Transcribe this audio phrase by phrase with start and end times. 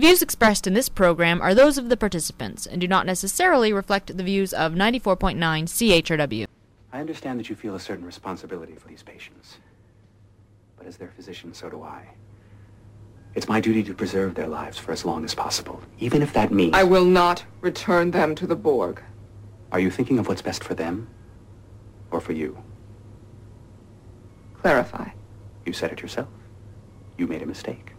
[0.00, 3.70] The views expressed in this program are those of the participants and do not necessarily
[3.70, 6.46] reflect the views of 94.9 CHRW.
[6.90, 9.58] I understand that you feel a certain responsibility for these patients.
[10.78, 12.06] But as their physician, so do I.
[13.34, 16.50] It's my duty to preserve their lives for as long as possible, even if that
[16.50, 16.72] means...
[16.72, 19.02] I will not return them to the Borg.
[19.70, 21.08] Are you thinking of what's best for them?
[22.10, 22.56] Or for you?
[24.62, 25.10] Clarify.
[25.66, 26.28] You said it yourself.
[27.18, 27.92] You made a mistake.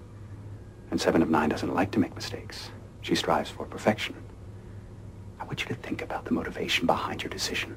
[0.91, 2.69] And Seven of Nine doesn't like to make mistakes.
[3.01, 4.13] She strives for perfection.
[5.39, 7.75] I want you to think about the motivation behind your decision.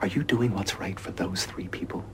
[0.00, 2.04] Are you doing what's right for those three people?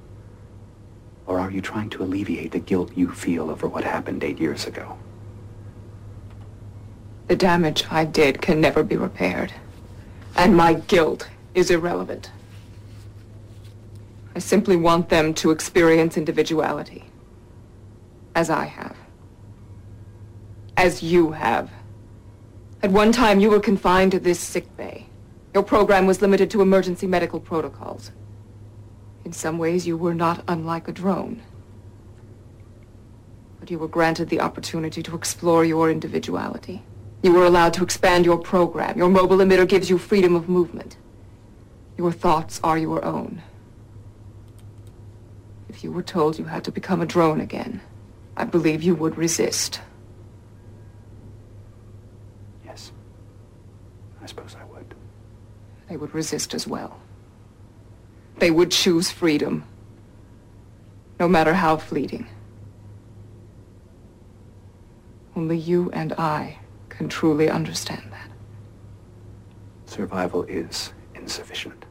[1.26, 4.66] Or are you trying to alleviate the guilt you feel over what happened eight years
[4.66, 4.96] ago?
[7.28, 9.52] The damage I did can never be repaired.
[10.36, 12.30] And my guilt is irrelevant.
[14.34, 17.04] I simply want them to experience individuality,
[18.34, 18.96] as I have
[20.76, 21.70] as you have.
[22.82, 25.06] At one time, you were confined to this sick bay.
[25.54, 28.12] Your program was limited to emergency medical protocols.
[29.24, 31.42] In some ways, you were not unlike a drone.
[33.58, 36.82] But you were granted the opportunity to explore your individuality.
[37.22, 38.98] You were allowed to expand your program.
[38.98, 40.96] Your mobile emitter gives you freedom of movement.
[41.96, 43.42] Your thoughts are your own.
[45.70, 47.80] If you were told you had to become a drone again,
[48.36, 49.80] I believe you would resist.
[55.88, 57.00] they would resist as well.
[58.38, 59.64] They would choose freedom,
[61.18, 62.26] no matter how fleeting.
[65.34, 68.28] Only you and I can truly understand that.
[69.86, 71.85] Survival is insufficient.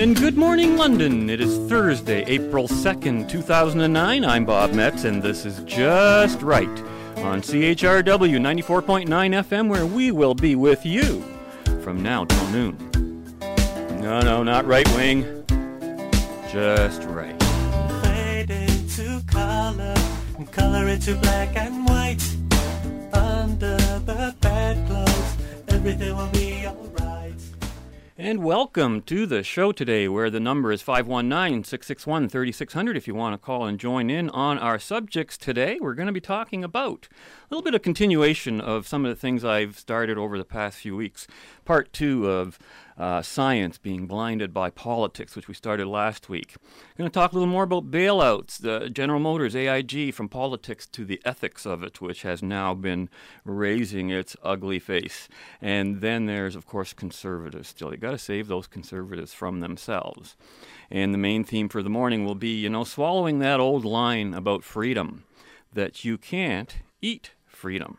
[0.00, 1.28] And good morning, London.
[1.28, 4.24] It is Thursday, April 2nd, 2009.
[4.24, 6.66] I'm Bob Metz, and this is Just Right
[7.18, 11.22] on CHRW 94.9 FM, where we will be with you
[11.82, 13.30] from now till noon.
[14.00, 15.44] No, no, not right wing.
[16.50, 17.36] Just right.
[18.02, 19.94] Fade into color
[20.38, 22.26] and color into black and white.
[23.12, 25.36] Under the bedclothes,
[25.68, 26.99] everything will be alright.
[28.22, 33.14] And welcome to the show today, where the number is 519 661 3600 if you
[33.14, 35.78] want to call and join in on our subjects today.
[35.80, 37.16] We're going to be talking about a
[37.54, 40.94] little bit of continuation of some of the things I've started over the past few
[40.96, 41.26] weeks.
[41.64, 42.58] Part two of
[43.00, 46.54] uh, science being blinded by politics, which we started last week.
[46.62, 50.86] I'm going to talk a little more about bailouts, the General Motors AIG, from politics
[50.88, 53.08] to the ethics of it, which has now been
[53.42, 55.28] raising its ugly face.
[55.62, 57.90] And then there's, of course, conservatives still.
[57.90, 60.36] You've got to save those conservatives from themselves.
[60.90, 64.34] And the main theme for the morning will be, you know, swallowing that old line
[64.34, 65.24] about freedom
[65.72, 67.96] that you can't eat freedom.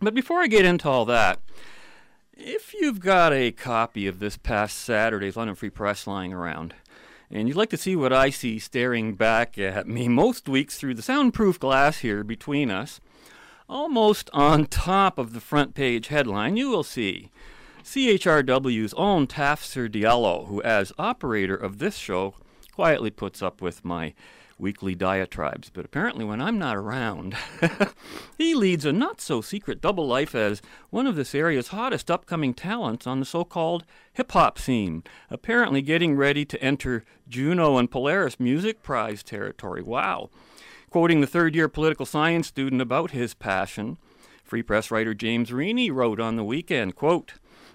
[0.00, 1.38] But before I get into all that,
[2.42, 6.74] if you've got a copy of this past Saturday's London Free Press lying around,
[7.30, 10.94] and you'd like to see what I see staring back at me most weeks through
[10.94, 12.98] the soundproof glass here between us,
[13.68, 17.30] almost on top of the front page headline, you will see
[17.84, 22.36] CHRW's own Tafsir Diallo, who, as operator of this show,
[22.72, 24.14] quietly puts up with my
[24.60, 27.34] weekly diatribes, but apparently when I'm not around,
[28.38, 30.60] he leads a not so secret double life as
[30.90, 35.82] one of this area's hottest upcoming talents on the so called hip hop scene, apparently
[35.82, 39.82] getting ready to enter Juno and Polaris Music Prize territory.
[39.82, 40.30] Wow.
[40.90, 43.96] Quoting the third year political science student about his passion,
[44.44, 47.34] Free Press writer James Reaney wrote on the weekend, quote,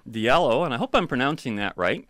[0.09, 2.05] Diallo, and I hope I'm pronouncing that right,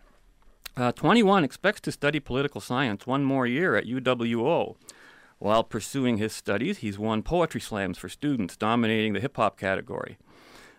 [0.78, 4.76] uh, 21 expects to study political science one more year at UWO.
[5.38, 10.18] While pursuing his studies, he's won poetry slams for students, dominating the hip hop category.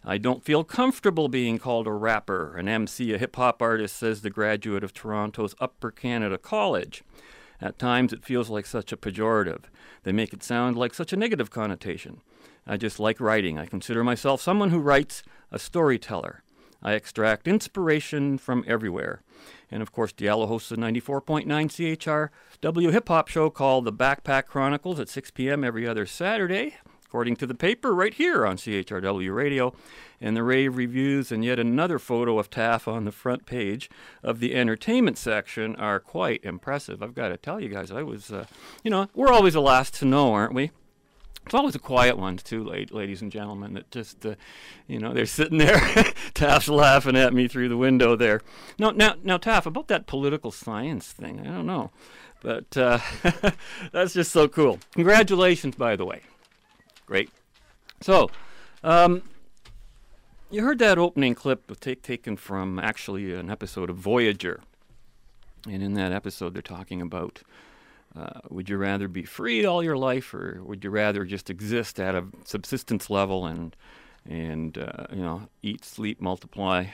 [0.06, 4.22] I don't feel comfortable being called a rapper, an MC, a hip hop artist, says
[4.22, 7.03] the graduate of Toronto's Upper Canada College.
[7.59, 9.64] At times, it feels like such a pejorative.
[10.03, 12.22] They make it sound like such a negative connotation.
[12.67, 13.58] I just like writing.
[13.58, 16.43] I consider myself someone who writes, a storyteller.
[16.84, 19.23] I extract inspiration from everywhere.
[19.69, 24.99] And of course, Diallo hosts a 94.9 CHRW hip hop show called The Backpack Chronicles
[24.99, 25.64] at 6 p.m.
[25.64, 26.75] every other Saturday,
[27.05, 29.73] according to the paper right here on CHRW Radio.
[30.22, 33.90] And the rave reviews and yet another photo of Taff on the front page
[34.23, 37.03] of the entertainment section are quite impressive.
[37.03, 38.46] I've got to tell you guys, I was, uh,
[38.84, 40.72] you know, we're always the last to know, aren't we?
[41.47, 42.61] It's always the quiet ones too,
[42.91, 44.35] ladies and gentlemen, that just, uh,
[44.85, 45.79] you know, they're sitting there.
[46.34, 48.41] Taft's laughing at me through the window there.
[48.78, 51.91] No, now, now, Taft, about that political science thing, I don't know,
[52.41, 52.99] but uh,
[53.94, 54.79] that's just so cool.
[54.96, 56.22] Congratulations, by the way.
[57.05, 57.29] Great.
[58.02, 58.29] So,
[58.84, 59.22] um,
[60.52, 64.59] you heard that opening clip take, taken from actually an episode of Voyager,
[65.66, 67.41] and in that episode, they're talking about
[68.15, 71.99] uh, would you rather be free all your life, or would you rather just exist
[71.99, 73.75] at a subsistence level and
[74.27, 76.85] and uh, you know eat, sleep, multiply?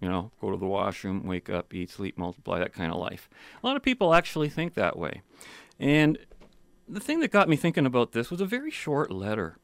[0.00, 3.28] You know, go to the washroom, wake up, eat, sleep, multiply, that kind of life.
[3.62, 5.20] A lot of people actually think that way.
[5.78, 6.16] And
[6.88, 9.58] the thing that got me thinking about this was a very short letter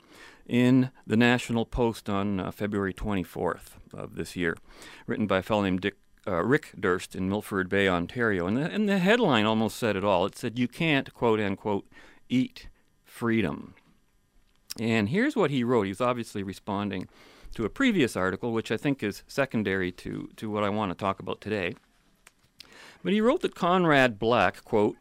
[0.46, 4.58] in the National Post on uh, February 24th of this year,
[5.06, 5.96] written by a fellow named Dick
[6.26, 8.46] uh, Rick Durst in Milford Bay, Ontario.
[8.46, 10.26] And the, and the headline almost said it all.
[10.26, 11.86] It said, You can't, quote unquote,
[12.28, 12.68] eat
[13.04, 13.74] freedom.
[14.78, 15.82] And here's what he wrote.
[15.84, 17.08] He was obviously responding
[17.54, 20.98] to a previous article, which I think is secondary to, to what I want to
[20.98, 21.74] talk about today.
[23.02, 24.96] But he wrote that Conrad Black, quote,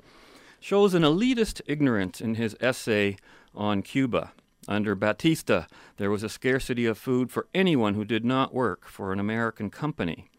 [0.60, 3.18] shows an elitist ignorance in his essay
[3.54, 4.32] on Cuba.
[4.68, 5.64] Under Batista,
[5.98, 9.70] there was a scarcity of food for anyone who did not work for an American
[9.70, 10.30] company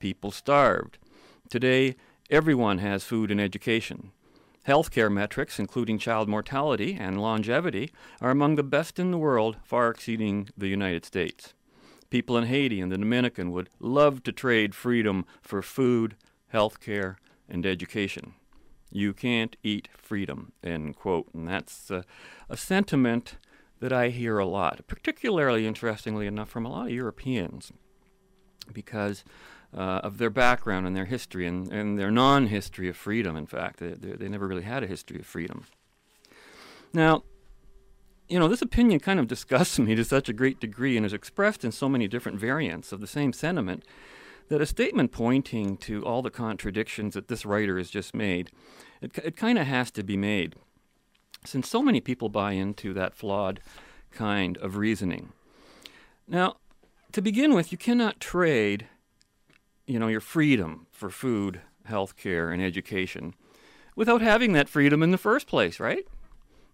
[0.00, 0.98] people starved.
[1.48, 1.94] Today,
[2.30, 4.10] everyone has food and education.
[4.66, 9.88] Healthcare metrics, including child mortality and longevity, are among the best in the world, far
[9.90, 11.54] exceeding the United States.
[12.10, 16.16] People in Haiti and the Dominican would love to trade freedom for food,
[16.52, 17.16] healthcare,
[17.48, 18.34] and education.
[18.92, 21.32] You can't eat freedom, end quote.
[21.32, 22.02] And that's uh,
[22.48, 23.36] a sentiment
[23.78, 27.72] that I hear a lot, particularly interestingly enough from a lot of Europeans,
[28.72, 29.24] because
[29.76, 33.46] uh, of their background and their history and, and their non history of freedom, in
[33.46, 33.78] fact.
[33.80, 35.64] They, they, they, never really had a history of freedom.
[36.92, 37.22] Now,
[38.28, 41.12] you know, this opinion kind of disgusts me to such a great degree and is
[41.12, 43.84] expressed in so many different variants of the same sentiment
[44.48, 48.50] that a statement pointing to all the contradictions that this writer has just made,
[49.00, 50.56] it, it kind of has to be made,
[51.44, 53.60] since so many people buy into that flawed
[54.10, 55.30] kind of reasoning.
[56.26, 56.56] Now,
[57.12, 58.88] to begin with, you cannot trade
[59.90, 63.34] you know, your freedom for food, health care, and education
[63.96, 66.06] without having that freedom in the first place, right?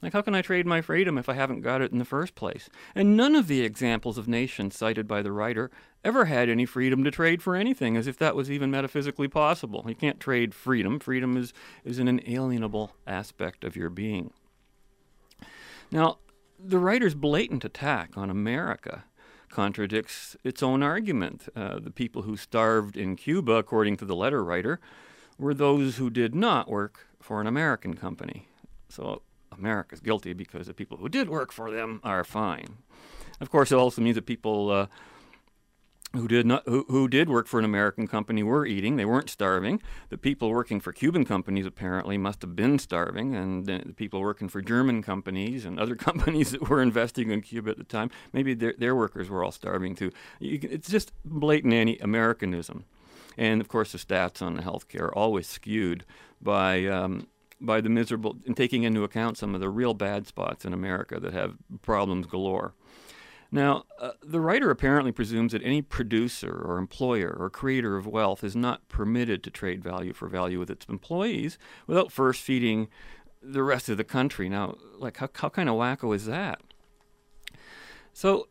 [0.02, 2.34] Like, how can I trade my freedom if I haven't got it in the first
[2.34, 2.68] place?
[2.94, 5.70] And none of the examples of nations cited by the writer
[6.04, 9.82] ever had any freedom to trade for anything, as if that was even metaphysically possible.
[9.88, 10.98] You can't trade freedom.
[10.98, 14.32] Freedom is, is an inalienable aspect of your being.
[15.90, 16.18] Now,
[16.62, 19.04] the writer's blatant attack on America
[19.56, 21.48] contradicts its own argument.
[21.56, 24.78] Uh, the people who starved in Cuba, according to the letter writer,
[25.38, 28.48] were those who did not work for an American company.
[28.90, 32.68] So America's guilty because the people who did work for them are fine.
[33.40, 34.70] Of course, it also means that people.
[34.70, 34.86] Uh,
[36.16, 38.96] who did not who, who did work for an American company were eating.
[38.96, 39.82] They weren't starving.
[40.08, 44.48] The people working for Cuban companies apparently must have been starving, and the people working
[44.48, 48.54] for German companies and other companies that were investing in Cuba at the time, maybe
[48.54, 50.10] their, their workers were all starving too.
[50.40, 52.84] it's just blatant anti-Americanism,
[53.36, 56.04] and of course the stats on the healthcare always skewed
[56.40, 56.84] by.
[56.86, 57.28] Um,
[57.58, 61.18] by the miserable and taking into account some of the real bad spots in America
[61.18, 62.74] that have problems galore.
[63.56, 68.44] Now, uh, the writer apparently presumes that any producer or employer or creator of wealth
[68.44, 71.56] is not permitted to trade value for value with its employees
[71.86, 72.88] without first feeding
[73.42, 74.50] the rest of the country.
[74.50, 76.60] Now, like, how, how kind of wacko is that?
[78.12, 78.48] So,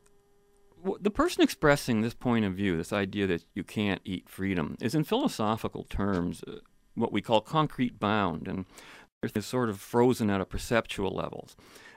[0.80, 4.76] w- the person expressing this point of view, this idea that you can't eat freedom,
[4.82, 6.54] is in philosophical terms uh,
[6.96, 8.66] what we call concrete bound, and
[9.36, 11.56] is sort of frozen at a perceptual levels.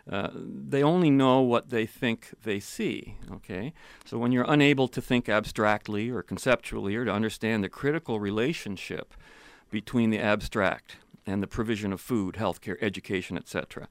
[0.09, 3.17] Uh, they only know what they think they see.
[3.31, 3.75] Okay,
[4.05, 9.13] so when you're unable to think abstractly or conceptually or to understand the critical relationship
[9.71, 10.97] between the abstract
[11.27, 13.87] and the provision of food, healthcare, education, etc.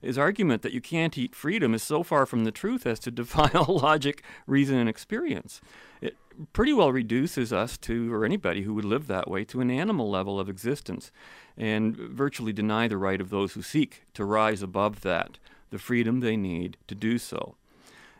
[0.00, 3.10] His argument that you can't eat freedom is so far from the truth as to
[3.10, 5.60] defy all logic, reason, and experience.
[6.00, 6.16] It
[6.54, 10.08] pretty well reduces us to, or anybody who would live that way, to an animal
[10.08, 11.12] level of existence
[11.58, 15.36] and virtually deny the right of those who seek to rise above that
[15.70, 17.56] the freedom they need to do so.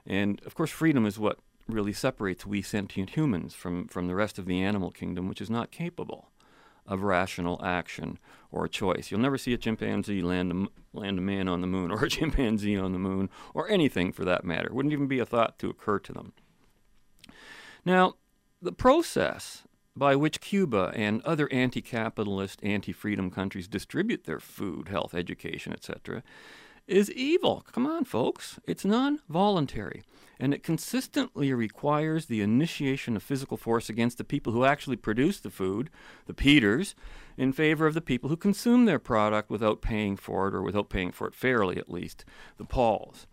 [0.07, 4.39] And of course, freedom is what really separates we sentient humans from, from the rest
[4.39, 6.31] of the animal kingdom, which is not capable
[6.87, 8.19] of rational action
[8.51, 9.11] or choice.
[9.11, 10.51] You'll never see a chimpanzee land
[10.95, 14.13] a, land a man on the moon or a chimpanzee on the moon or anything
[14.13, 14.69] for that matter.
[14.69, 16.33] It wouldn't even be a thought to occur to them.
[17.85, 18.15] Now,
[18.63, 19.63] the process
[19.95, 25.73] by which Cuba and other anti capitalist, anti freedom countries distribute their food, health, education,
[25.73, 26.23] etc.,
[26.89, 27.65] is evil.
[27.71, 28.59] Come on, folks.
[28.67, 30.03] It's non voluntary,
[30.41, 35.39] and it consistently requires the initiation of physical force against the people who actually produce
[35.39, 35.91] the food,
[36.27, 36.95] the Peters,
[37.37, 40.89] in favor of the people who consume their product without paying for it, or without
[40.89, 42.25] paying for it fairly at least,
[42.57, 43.27] the Pauls.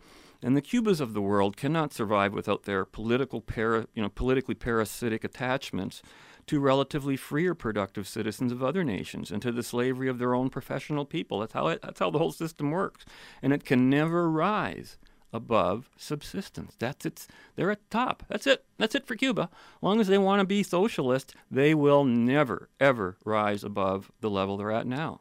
[0.44, 4.54] And the Cubas of the world cannot survive without their political para, you know, politically
[4.54, 6.02] parasitic attachments
[6.48, 10.50] to relatively freer productive citizens of other nations and to the slavery of their own
[10.50, 11.40] professional people.
[11.40, 13.06] That's how, it, that's how the whole system works.
[13.42, 14.98] And it can never rise
[15.34, 16.76] above subsistence.
[16.80, 18.24] That's its they're at the top.
[18.30, 18.64] That's it.
[18.78, 19.50] That's it for Cuba.
[19.78, 24.30] As long as they want to be socialist, they will never ever rise above the
[24.30, 25.20] level they're at now.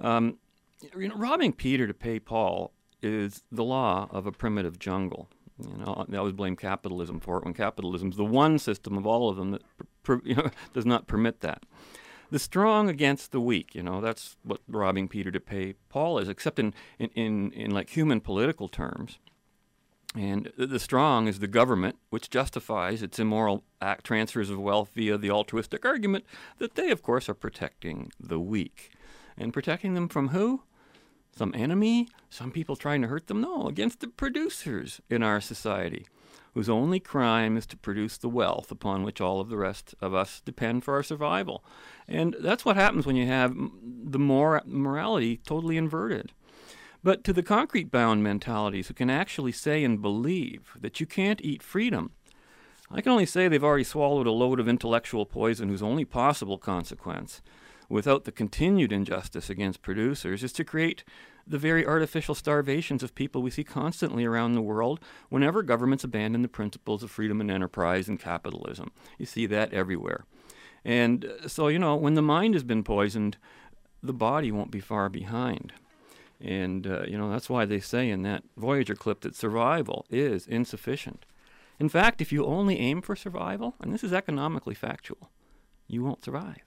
[0.00, 0.38] Um,
[0.98, 5.28] you know, robbing Peter to pay Paul is the law of a primitive jungle.
[5.68, 9.28] You know, they always blame capitalism for it when capitalism's the one system of all
[9.28, 9.62] of them that
[10.02, 11.64] per, you know, does not permit that.
[12.30, 16.28] The strong against the weak, you know, that's what robbing Peter to pay Paul is,
[16.28, 19.18] except in, in, in, in like human political terms.
[20.14, 25.16] And the strong is the government, which justifies its immoral act transfers of wealth via
[25.18, 26.24] the altruistic argument
[26.58, 28.90] that they, of course, are protecting the weak.
[29.38, 30.62] And protecting them from who?
[31.36, 33.40] some enemy, some people trying to hurt them.
[33.40, 36.06] No, against the producers in our society,
[36.54, 40.14] whose only crime is to produce the wealth upon which all of the rest of
[40.14, 41.64] us depend for our survival.
[42.08, 46.32] And that's what happens when you have the mor- morality totally inverted.
[47.02, 51.40] But to the concrete bound mentalities who can actually say and believe that you can't
[51.42, 52.10] eat freedom,
[52.90, 56.58] I can only say they've already swallowed a load of intellectual poison whose only possible
[56.58, 57.40] consequence
[57.90, 61.04] without the continued injustice against producers is to create
[61.46, 66.40] the very artificial starvations of people we see constantly around the world whenever governments abandon
[66.42, 68.92] the principles of freedom and enterprise and capitalism.
[69.18, 70.24] You see that everywhere.
[70.84, 73.36] And uh, so, you know, when the mind has been poisoned,
[74.02, 75.72] the body won't be far behind.
[76.40, 80.46] And, uh, you know, that's why they say in that Voyager clip that survival is
[80.46, 81.26] insufficient.
[81.80, 85.30] In fact, if you only aim for survival, and this is economically factual,
[85.88, 86.58] you won't survive.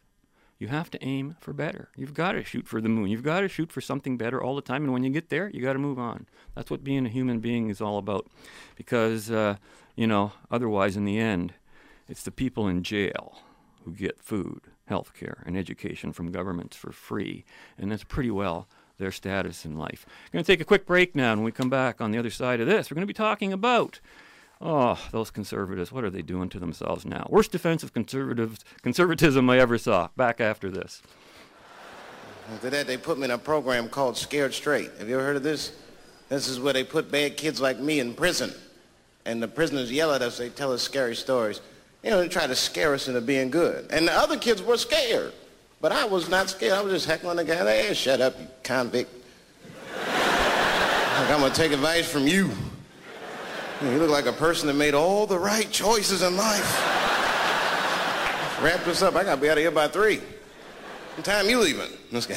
[0.59, 1.89] You have to aim for better.
[1.95, 3.09] You've got to shoot for the moon.
[3.09, 4.83] You've got to shoot for something better all the time.
[4.83, 6.27] And when you get there, you got to move on.
[6.55, 8.27] That's what being a human being is all about.
[8.75, 9.57] Because, uh,
[9.95, 11.53] you know, otherwise, in the end,
[12.07, 13.39] it's the people in jail
[13.83, 17.43] who get food, health care, and education from governments for free.
[17.77, 18.67] And that's pretty well
[18.99, 20.05] their status in life.
[20.27, 21.31] We're going to take a quick break now.
[21.33, 23.51] When we come back on the other side of this, we're going to be talking
[23.51, 23.99] about
[24.61, 27.27] Oh, those conservatives, what are they doing to themselves now?
[27.29, 31.01] Worst defense of conservatives, conservatism I ever saw, back after this.
[32.53, 34.91] After that, they put me in a program called Scared Straight.
[34.99, 35.73] Have you ever heard of this?
[36.29, 38.53] This is where they put bad kids like me in prison.
[39.25, 41.61] And the prisoners yell at us, they tell us scary stories.
[42.03, 43.87] You know, they try to scare us into being good.
[43.91, 45.33] And the other kids were scared.
[45.79, 46.73] But I was not scared.
[46.73, 47.55] I was just heckling the guy.
[47.55, 49.09] Hey, shut up, you convict.
[49.93, 52.49] like, I'm going to take advice from you.
[53.91, 56.63] You look like a person that made all the right choices in life.
[58.63, 59.15] Wrap this up.
[59.17, 60.21] I gotta be out of here by three.
[61.17, 61.91] What time you leaving?
[62.09, 62.35] This guy.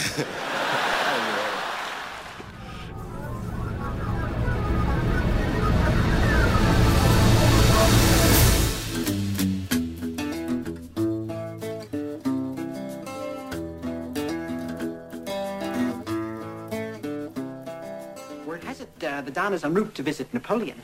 [18.44, 20.82] Word has it uh, the Don is en route to visit Napoleon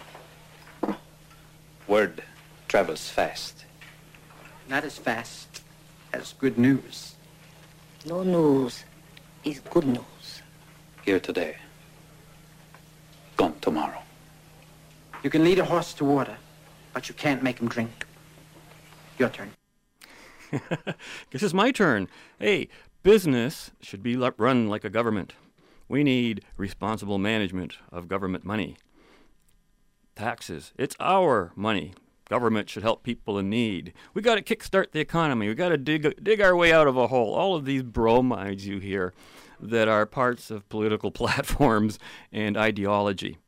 [1.93, 2.23] word
[2.69, 3.67] travels fast.
[4.67, 5.61] Not as fast
[6.15, 7.17] as good news.
[8.07, 8.85] No news
[9.45, 10.31] is good news.
[11.05, 11.57] Here today,
[13.37, 14.01] gone tomorrow.
[15.23, 16.35] You can lead a horse to water,
[16.95, 18.07] but you can't make him drink.
[19.19, 19.51] Your turn.
[20.51, 22.09] Guess it's my turn.
[22.39, 22.69] Hey,
[23.03, 25.35] business should be run like a government.
[25.91, 28.79] We need responsible management of government money
[30.23, 30.73] taxes.
[30.79, 31.95] It's our money.
[32.29, 33.93] Government should help people in need.
[34.15, 35.49] We got to kickstart the economy.
[35.49, 37.35] We got to dig dig our way out of a hole.
[37.35, 39.13] All of these bromides you hear
[39.61, 41.99] that are parts of political platforms
[42.33, 43.39] and ideology.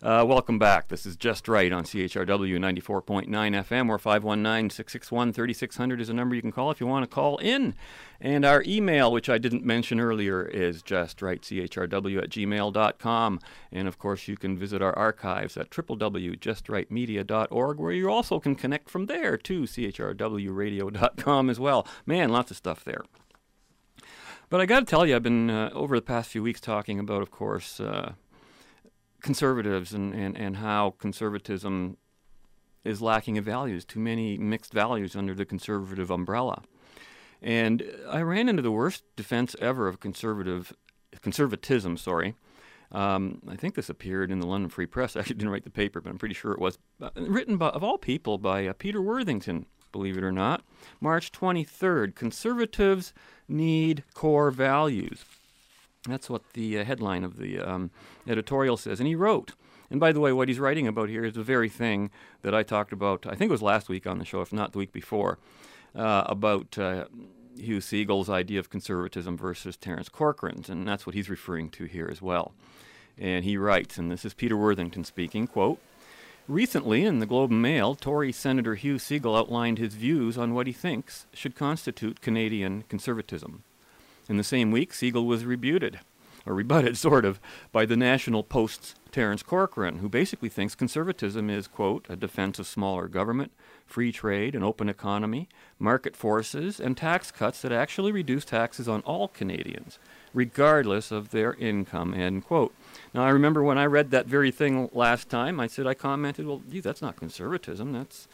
[0.00, 0.86] Uh, welcome back.
[0.86, 6.36] This is Just Right on CHRW 94.9 FM or 519 661 3600 is a number
[6.36, 7.74] you can call if you want to call in.
[8.20, 13.40] And our email, which I didn't mention earlier, is justrightchrw at gmail.com.
[13.72, 18.90] And of course, you can visit our archives at www.justrightmedia.org, where you also can connect
[18.90, 21.84] from there to chrwradio.com as well.
[22.06, 23.02] Man, lots of stuff there.
[24.48, 27.00] But I got to tell you, I've been uh, over the past few weeks talking
[27.00, 28.12] about, of course, uh,
[29.22, 31.96] conservatives and, and, and how conservatism
[32.84, 36.62] is lacking of values, too many mixed values under the conservative umbrella.
[37.42, 40.72] And I ran into the worst defense ever of conservative
[41.22, 42.34] conservatism, sorry.
[42.90, 45.14] Um, I think this appeared in the London Free Press.
[45.16, 47.68] I actually didn't write the paper, but I'm pretty sure it was uh, written by,
[47.70, 50.62] of all people by uh, Peter Worthington, believe it or not.
[51.00, 53.12] March 23rd Conservatives
[53.48, 55.24] need core values.
[56.06, 57.90] That's what the uh, headline of the um,
[58.26, 59.00] editorial says.
[59.00, 59.52] And he wrote.
[59.90, 62.10] And by the way, what he's writing about here is the very thing
[62.42, 64.72] that I talked about, I think it was last week on the show, if not
[64.72, 65.38] the week before,
[65.94, 67.06] uh, about uh,
[67.56, 70.68] Hugh Segal's idea of conservatism versus Terence Corcoran's.
[70.68, 72.52] And that's what he's referring to here as well.
[73.16, 75.80] And he writes, and this is Peter Worthington speaking, quote,
[76.46, 80.66] Recently, in the Globe and Mail, Tory Senator Hugh Segal outlined his views on what
[80.66, 83.64] he thinks should constitute Canadian conservatism.
[84.28, 86.00] In the same week, Segal was rebutted,
[86.44, 87.40] or rebutted, sort of,
[87.72, 92.66] by the National Post's Terence Corcoran, who basically thinks conservatism is, quote, a defense of
[92.66, 93.52] smaller government,
[93.86, 99.00] free trade, an open economy, market forces, and tax cuts that actually reduce taxes on
[99.02, 99.98] all Canadians,
[100.34, 102.74] regardless of their income, end quote.
[103.14, 106.46] Now, I remember when I read that very thing last time, I said, I commented,
[106.46, 107.94] well, gee, that's not conservatism.
[107.94, 108.28] That's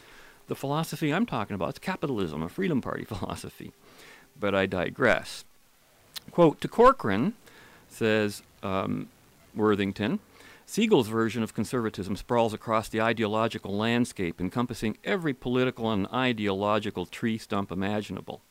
[0.47, 1.69] the philosophy I'm talking about.
[1.69, 3.71] It's capitalism, a Freedom Party philosophy.
[4.37, 5.45] But I digress.
[6.31, 7.33] Quote To Corcoran,
[7.87, 9.07] says um,
[9.55, 10.19] Worthington,
[10.67, 17.37] Segal's version of conservatism sprawls across the ideological landscape, encompassing every political and ideological tree
[17.37, 18.41] stump imaginable.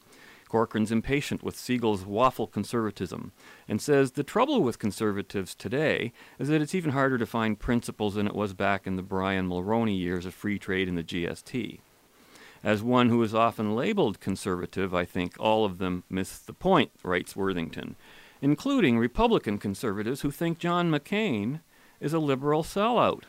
[0.49, 3.33] Corcoran's impatient with Segal's waffle conservatism
[3.67, 8.15] and says the trouble with conservatives today is that it's even harder to find principles
[8.15, 11.81] than it was back in the Brian Mulroney years of free trade and the GST.
[12.65, 16.91] As one who is often labeled conservative, I think all of them miss the point,
[17.03, 17.95] writes Worthington,
[18.41, 21.61] including Republican conservatives who think John McCain
[22.01, 23.25] is a liberal sellout.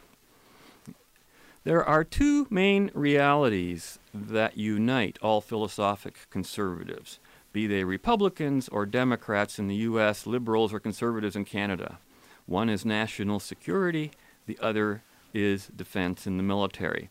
[1.66, 7.20] There are two main realities that unite all philosophic conservatives,
[7.52, 12.00] be they Republicans or Democrats in the U.S., liberals or conservatives in Canada.
[12.46, 14.12] One is national security,
[14.46, 15.02] the other
[15.34, 17.10] is defense in the military.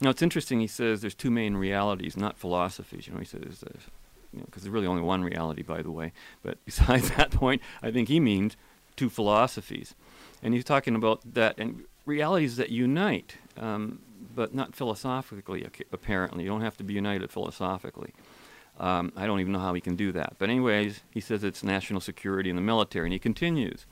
[0.00, 0.60] Now it's interesting.
[0.60, 3.06] He says there's two main realities, not philosophies.
[3.06, 3.64] You know, he says
[4.32, 6.12] you know because there's really only one reality, by the way.
[6.42, 8.56] But besides that point, I think he means
[8.96, 9.94] two philosophies,
[10.42, 14.00] and he's talking about that and realities that unite, um,
[14.34, 15.66] but not philosophically.
[15.92, 18.12] Apparently, you don't have to be united philosophically.
[18.78, 20.34] Um, I don't even know how he can do that.
[20.38, 23.86] But anyways, he says it's national security and the military, and he continues.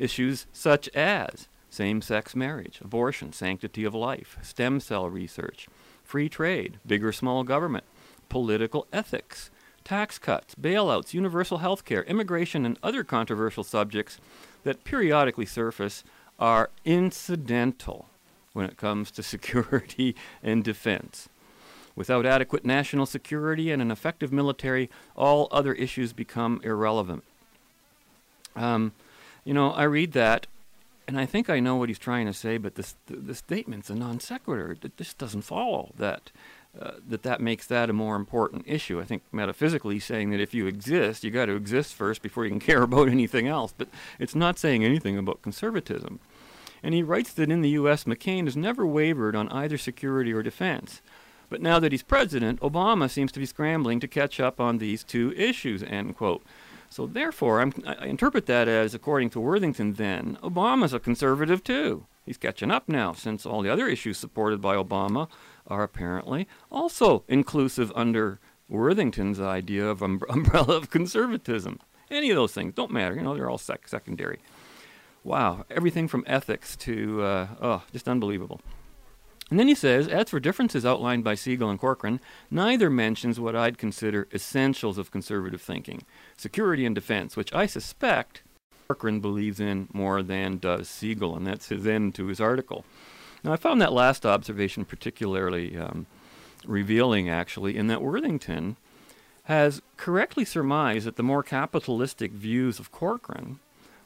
[0.00, 5.68] Issues such as same sex marriage, abortion, sanctity of life, stem cell research,
[6.04, 7.84] free trade, big or small government,
[8.28, 9.50] political ethics,
[9.84, 14.18] tax cuts, bailouts, universal health care, immigration, and other controversial subjects
[14.64, 16.02] that periodically surface
[16.38, 18.06] are incidental
[18.52, 21.28] when it comes to security and defense.
[21.96, 27.22] Without adequate national security and an effective military, all other issues become irrelevant.
[28.56, 28.92] Um,
[29.44, 30.46] you know, I read that
[31.10, 33.90] and I think I know what he's trying to say, but this the, the statement's
[33.90, 34.76] a non sequitur.
[34.80, 36.30] It just doesn't follow that.
[36.80, 39.00] Uh, that that makes that a more important issue.
[39.00, 42.50] I think metaphysically saying that if you exist, you got to exist first before you
[42.52, 43.74] can care about anything else.
[43.76, 43.88] But
[44.20, 46.20] it's not saying anything about conservatism.
[46.80, 50.44] And he writes that in the U.S., McCain has never wavered on either security or
[50.44, 51.02] defense.
[51.48, 55.02] But now that he's president, Obama seems to be scrambling to catch up on these
[55.02, 56.40] two issues, end quote.
[56.90, 62.04] So therefore, I'm, i interpret that as, according to Worthington, then Obama's a conservative too.
[62.26, 65.28] He's catching up now, since all the other issues supported by Obama
[65.68, 71.78] are apparently also inclusive under Worthington's idea of um, umbrella of conservatism.
[72.10, 73.14] Any of those things don't matter.
[73.14, 74.40] You know, they're all sec- secondary.
[75.22, 78.60] Wow, everything from ethics to uh, oh, just unbelievable.
[79.50, 82.20] And then he says, as for differences outlined by Segal and Corcoran,
[82.52, 86.04] neither mentions what I'd consider essentials of conservative thinking
[86.36, 88.42] security and defense, which I suspect
[88.86, 92.84] Corcoran believes in more than does Segal, and that's his end to his article.
[93.42, 96.06] Now, I found that last observation particularly um,
[96.64, 98.76] revealing, actually, in that Worthington
[99.44, 103.58] has correctly surmised that the more capitalistic views of Corcoran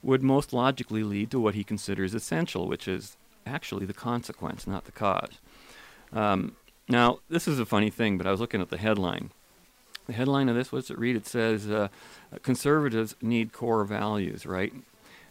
[0.02, 4.84] would most logically lead to what he considers essential, which is actually the consequence, not
[4.84, 5.32] the cause.
[6.12, 6.56] Um,
[6.88, 9.30] now, this is a funny thing, but I was looking at the headline.
[10.06, 11.16] The headline of this, what's it read?
[11.16, 11.88] It says, uh,
[12.42, 14.72] Conservatives Need Core Values, right?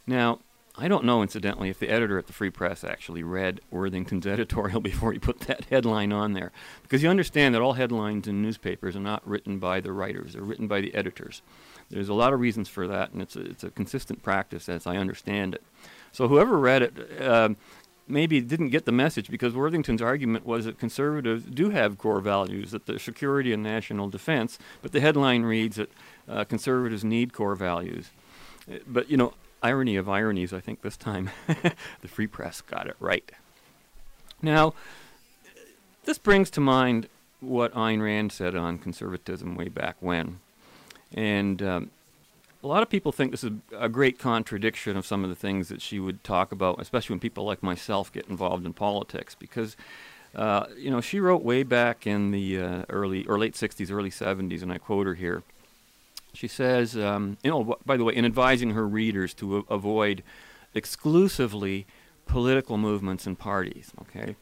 [0.07, 0.39] Now,
[0.75, 4.81] I don't know, incidentally, if the editor at the Free Press actually read Worthington's editorial
[4.81, 6.51] before he put that headline on there.
[6.81, 10.41] Because you understand that all headlines in newspapers are not written by the writers, they're
[10.41, 11.43] written by the editors.
[11.91, 14.87] There's a lot of reasons for that, and it's a, it's a consistent practice as
[14.87, 15.61] I understand it.
[16.11, 17.57] So whoever read it um,
[18.07, 22.71] maybe didn't get the message because Worthington's argument was that conservatives do have core values,
[22.71, 25.89] that the security and national defense, but the headline reads that
[26.27, 28.09] uh, conservatives need core values.
[28.69, 31.29] Uh, but, you know, irony of ironies, I think this time
[32.01, 33.29] the Free Press got it right.
[34.41, 34.73] Now,
[36.05, 37.07] this brings to mind
[37.39, 40.39] what Ayn Rand said on conservatism way back when.
[41.15, 41.91] And um,
[42.63, 45.67] a lot of people think this is a great contradiction of some of the things
[45.67, 49.75] that she would talk about, especially when people like myself get involved in politics, because.
[50.35, 54.09] Uh, you know, she wrote way back in the uh, early or late 60s, early
[54.09, 55.43] 70s, and I quote her here.
[56.33, 60.23] She says, um, you know, by the way, in advising her readers to a- avoid
[60.73, 61.85] exclusively
[62.25, 64.35] political movements and parties, okay?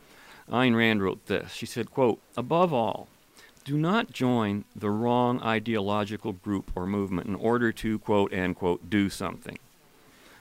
[0.49, 1.51] Ayn Rand wrote this.
[1.51, 3.10] She said, quote, above all,
[3.63, 8.89] do not join the wrong ideological group or movement in order to, quote, unquote quote,
[8.89, 9.58] do something.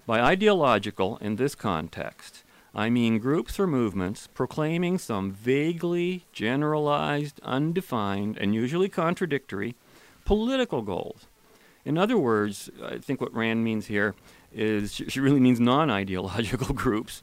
[0.06, 2.42] By ideological, in this context,
[2.74, 9.74] I mean groups or movements proclaiming some vaguely generalized, undefined, and usually contradictory
[10.24, 11.26] political goals.
[11.85, 14.14] In other words, I think what Rand means here
[14.52, 17.22] is she, she really means non ideological groups.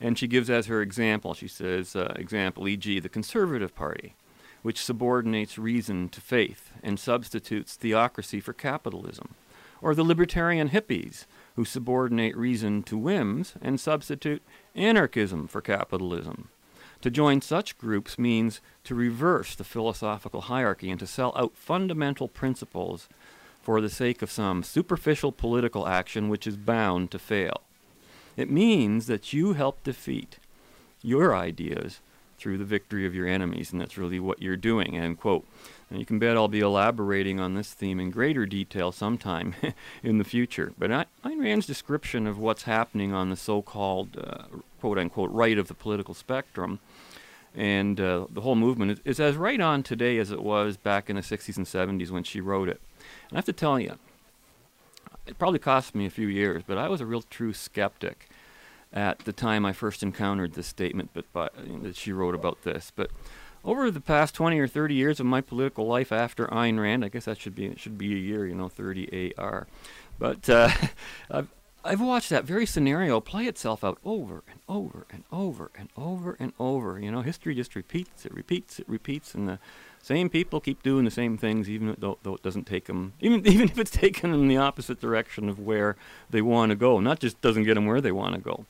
[0.00, 4.14] And she gives as her example, she says, uh, example, e.g., the Conservative Party
[4.66, 9.36] which subordinates reason to faith and substitutes theocracy for capitalism,
[9.80, 11.24] or the libertarian hippies,
[11.54, 14.42] who subordinate reason to whims and substitute
[14.74, 16.48] anarchism for capitalism.
[17.02, 22.26] To join such groups means to reverse the philosophical hierarchy and to sell out fundamental
[22.26, 23.06] principles
[23.62, 27.60] for the sake of some superficial political action which is bound to fail.
[28.36, 30.38] It means that you help defeat
[31.04, 32.00] your ideas
[32.38, 34.96] through the victory of your enemies, and that's really what you're doing.
[34.96, 35.44] End quote.
[35.90, 39.54] And you can bet I'll be elaborating on this theme in greater detail sometime
[40.02, 40.72] in the future.
[40.76, 45.74] But Ayn Rand's description of what's happening on the so-called uh, quote-unquote right of the
[45.74, 46.80] political spectrum
[47.54, 51.08] and uh, the whole movement is, is, as right on today as it was back
[51.08, 51.66] in the 60s and
[52.00, 52.80] 70s when she wrote it.
[53.30, 53.94] And I have to tell you,
[55.26, 58.28] it probably cost me a few years, but I was a real true skeptic
[58.96, 61.48] at the time I first encountered this statement but by,
[61.82, 62.90] that she wrote about this.
[62.96, 63.10] But
[63.62, 67.08] over the past 20 or 30 years of my political life after Ayn Rand, I
[67.08, 69.66] guess that should be should be a year, you know, 30 AR.
[70.18, 70.70] But uh,
[71.30, 71.48] I've,
[71.84, 76.36] I've watched that very scenario play itself out over and over and over and over
[76.40, 76.98] and over.
[76.98, 79.58] You know, history just repeats, it repeats, it repeats, and the
[80.00, 83.46] same people keep doing the same things, even though, though it doesn't take them, even,
[83.46, 85.96] even if it's taken them in the opposite direction of where
[86.30, 86.98] they want to go.
[86.98, 88.64] Not just doesn't get them where they want to go.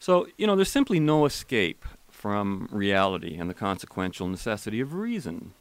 [0.00, 5.52] So, you know, there's simply no escape from reality and the consequential necessity of reason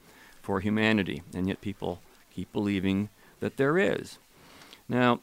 [0.42, 2.00] for humanity, and yet people
[2.34, 3.10] keep believing
[3.42, 4.18] that there is.
[4.88, 5.20] Now,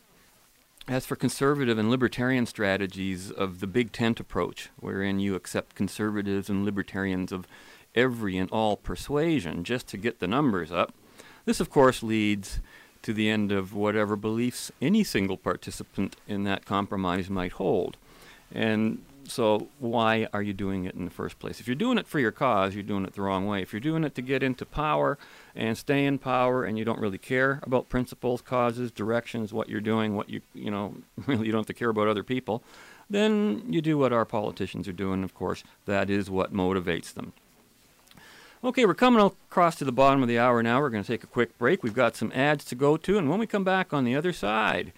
[0.87, 6.51] as for conservative and libertarian strategies of the big tent approach, wherein you accept conservatives
[6.51, 7.49] and libertarians of
[7.95, 10.93] every and all persuasion just to get the numbers up,
[11.47, 12.61] this of course leads
[13.01, 17.97] to the end of whatever beliefs any single participant in that compromise might hold.
[18.55, 21.59] And so why are you doing it in the first place?
[21.61, 23.61] If you're doing it for your cause, you're doing it the wrong way.
[23.61, 25.19] If you're doing it to get into power
[25.55, 29.81] and stay in power and you don't really care about principles, causes, directions, what you're
[29.81, 30.95] doing, what you you know,
[31.27, 32.63] really you don't have to care about other people,
[33.11, 35.65] then you do what our politicians are doing, of course.
[35.87, 37.33] That is what motivates them.
[38.65, 40.81] Okay, we're coming across to the bottom of the hour now.
[40.81, 41.83] We're going to take a quick break.
[41.83, 44.33] We've got some ads to go to, and when we come back on the other
[44.33, 44.93] side,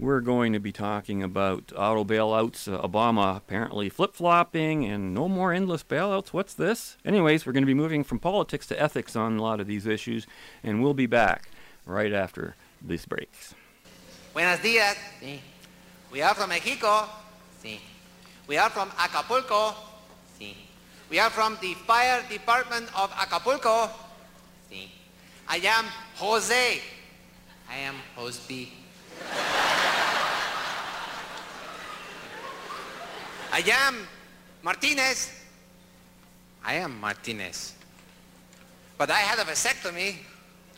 [0.00, 5.28] we're going to be talking about auto bailouts, uh, Obama apparently flip flopping, and no
[5.28, 6.28] more endless bailouts.
[6.28, 6.96] What's this?
[7.04, 9.86] Anyways, we're going to be moving from politics to ethics on a lot of these
[9.86, 10.26] issues,
[10.62, 11.50] and we'll be back
[11.84, 13.54] right after these breaks.
[14.32, 14.96] Buenos dias.
[15.22, 15.38] Sí.
[16.10, 17.06] We are from Mexico.
[17.62, 17.78] Sí.
[18.48, 19.74] We are from Acapulco.
[20.40, 20.54] Sí.
[21.10, 23.90] We are from the fire department of Acapulco.
[24.72, 24.88] Sí.
[25.46, 25.84] I am
[26.16, 26.80] Jose.
[27.70, 28.40] I am Jose.
[28.48, 28.72] B.
[33.52, 34.06] I am
[34.62, 35.32] Martinez.
[36.64, 37.74] I am Martinez.
[38.96, 40.16] But I had a vasectomy.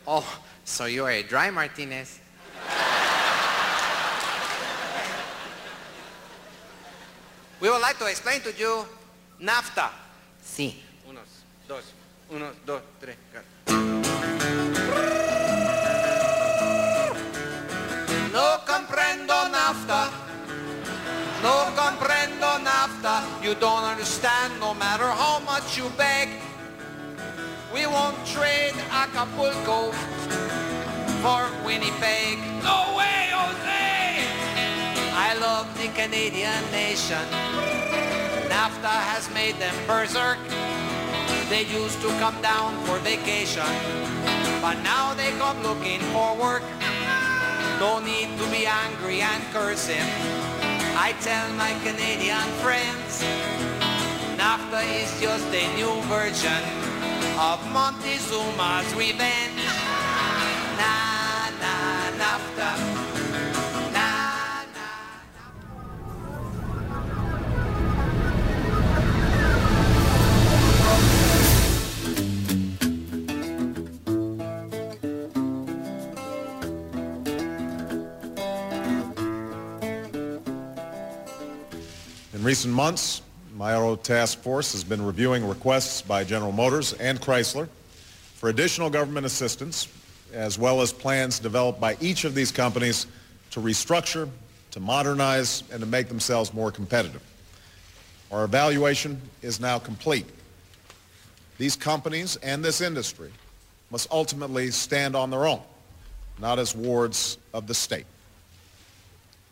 [0.07, 0.25] Oh,
[0.65, 2.19] so you are a dry Martinez.
[7.59, 8.85] we would like to explain to you
[9.39, 9.89] NAFTA.
[10.43, 10.73] Sí.
[11.07, 11.29] Unos,
[11.67, 11.93] dos,
[12.33, 13.81] uno, dos, tres, cuatro.
[18.33, 20.32] No comprendo NAFTA.
[21.43, 23.19] No comprendo nafta.
[23.43, 26.29] You don't understand no matter how much you beg.
[27.73, 29.91] We won't trade Acapulco
[31.19, 32.39] for Winnipeg.
[32.63, 34.23] No way, Jose!
[35.27, 37.27] I love the Canadian nation.
[38.47, 40.39] NAFTA has made them berserk.
[41.49, 43.67] They used to come down for vacation,
[44.61, 46.63] but now they come looking for work.
[47.81, 50.32] No need to be angry and curse him.
[50.95, 53.23] I tell my Canadian friends,
[54.37, 56.63] NAFTA is just a new version
[57.39, 59.82] of Montezuma's revenge.
[82.43, 83.21] In recent months,
[83.55, 87.69] my auto Task Force has been reviewing requests by General Motors and Chrysler
[88.35, 89.87] for additional government assistance,
[90.33, 93.07] as well as plans developed by each of these companies
[93.51, 94.29] to restructure,
[94.71, 97.21] to modernize, and to make themselves more competitive.
[98.29, 100.25] Our evaluation is now complete.
[101.57, 103.31] These companies and this industry
[103.89, 105.61] must ultimately stand on their own,
[106.41, 108.05] not as wards of the state.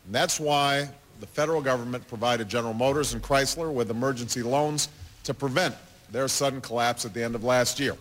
[0.04, 0.90] And that's why
[1.22, 4.88] the federal government provided General Motors and Chrysler with emergency loans
[5.22, 5.72] to prevent
[6.10, 7.96] their sudden collapse at the end of last year,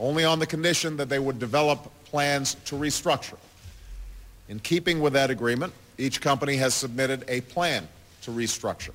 [0.00, 3.36] only on the condition that they would develop plans to restructure.
[4.48, 7.86] In keeping with that agreement, each company has submitted a plan
[8.22, 8.94] to restructure.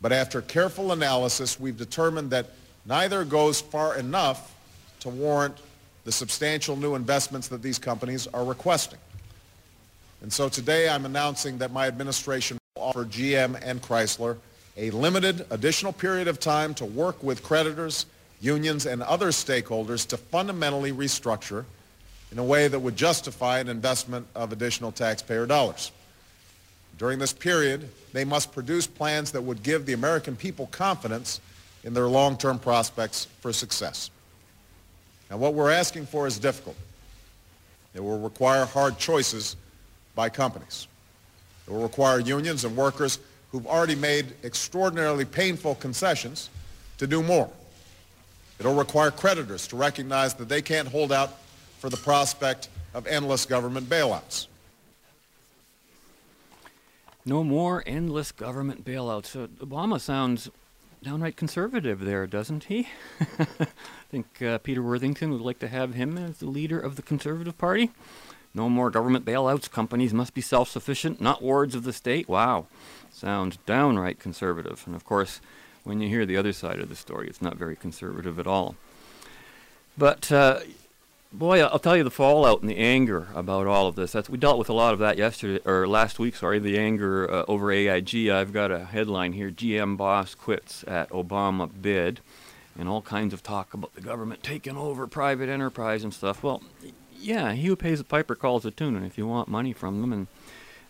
[0.00, 2.46] But after careful analysis, we've determined that
[2.86, 4.54] neither goes far enough
[5.00, 5.58] to warrant
[6.04, 9.00] the substantial new investments that these companies are requesting.
[10.22, 14.36] And so today I'm announcing that my administration will offer GM and Chrysler
[14.76, 18.06] a limited additional period of time to work with creditors,
[18.40, 21.64] unions, and other stakeholders to fundamentally restructure
[22.32, 25.90] in a way that would justify an investment of additional taxpayer dollars.
[26.98, 31.40] During this period, they must produce plans that would give the American people confidence
[31.84, 34.10] in their long-term prospects for success.
[35.30, 36.76] Now, what we're asking for is difficult.
[37.94, 39.56] It will require hard choices
[40.18, 40.88] by companies.
[41.68, 43.20] It will require unions and workers
[43.52, 46.50] who've already made extraordinarily painful concessions
[46.96, 47.48] to do more.
[48.58, 51.34] It'll require creditors to recognize that they can't hold out
[51.78, 54.48] for the prospect of endless government bailouts.
[57.24, 59.28] No more endless government bailouts.
[59.58, 60.50] Obama sounds
[61.00, 62.88] downright conservative there, doesn't he?
[63.60, 63.68] I
[64.10, 67.56] think uh, Peter Worthington would like to have him as the leader of the Conservative
[67.56, 67.92] Party.
[68.58, 69.70] No more government bailouts.
[69.70, 72.28] Companies must be self sufficient, not wards of the state.
[72.28, 72.66] Wow.
[73.08, 74.82] Sounds downright conservative.
[74.84, 75.40] And of course,
[75.84, 78.74] when you hear the other side of the story, it's not very conservative at all.
[79.96, 80.58] But uh,
[81.32, 84.10] boy, I'll tell you the fallout and the anger about all of this.
[84.10, 86.34] That's, we dealt with a lot of that yesterday or last week.
[86.34, 88.28] Sorry, the anger uh, over AIG.
[88.28, 92.18] I've got a headline here: GM boss quits at Obama bid,
[92.76, 96.42] and all kinds of talk about the government taking over private enterprise and stuff.
[96.42, 96.60] Well,
[97.20, 100.00] yeah, he who pays the piper calls the tune, and if you want money from
[100.00, 100.26] them, and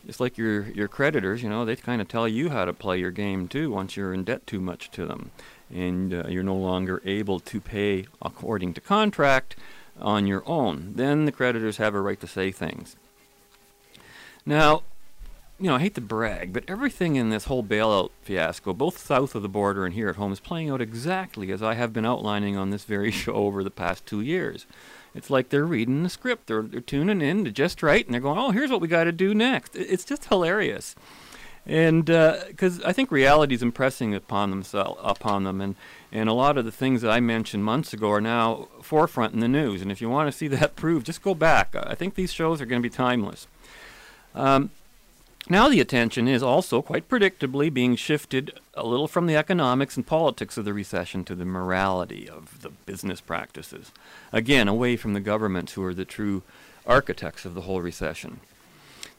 [0.06, 2.98] it's like your your creditors, you know, they kind of tell you how to play
[2.98, 5.30] your game too once you're in debt too much to them,
[5.74, 9.56] and uh, you're no longer able to pay according to contract
[10.00, 10.92] on your own.
[10.96, 12.94] Then the creditors have a right to say things.
[14.46, 14.82] Now,
[15.58, 19.34] you know, I hate to brag, but everything in this whole bailout fiasco, both south
[19.34, 22.06] of the border and here at home, is playing out exactly as I have been
[22.06, 24.66] outlining on this very show over the past two years.
[25.18, 26.46] It's like they're reading the script.
[26.46, 29.04] They're, they're tuning in to just right, and they're going, "Oh, here's what we got
[29.04, 30.94] to do next." It's just hilarious,
[31.66, 35.74] and because uh, I think reality is impressing upon themselves, upon them, and
[36.12, 39.40] and a lot of the things that I mentioned months ago are now forefront in
[39.40, 39.82] the news.
[39.82, 41.74] And if you want to see that proved, just go back.
[41.74, 43.48] I think these shows are going to be timeless.
[44.36, 44.70] Um,
[45.50, 50.06] now, the attention is also quite predictably being shifted a little from the economics and
[50.06, 53.90] politics of the recession to the morality of the business practices.
[54.30, 56.42] Again, away from the governments who are the true
[56.86, 58.40] architects of the whole recession.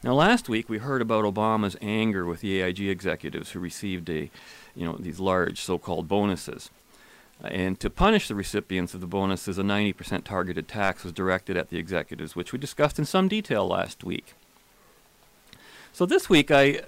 [0.03, 4.29] Now, last week we heard about Obama's anger with the AIG executives who received a,
[4.75, 6.69] you know, these large so-called bonuses.
[7.43, 11.71] And to punish the recipients of the bonuses, a 90% targeted tax was directed at
[11.71, 14.35] the executives, which we discussed in some detail last week.
[15.93, 16.81] So this week, I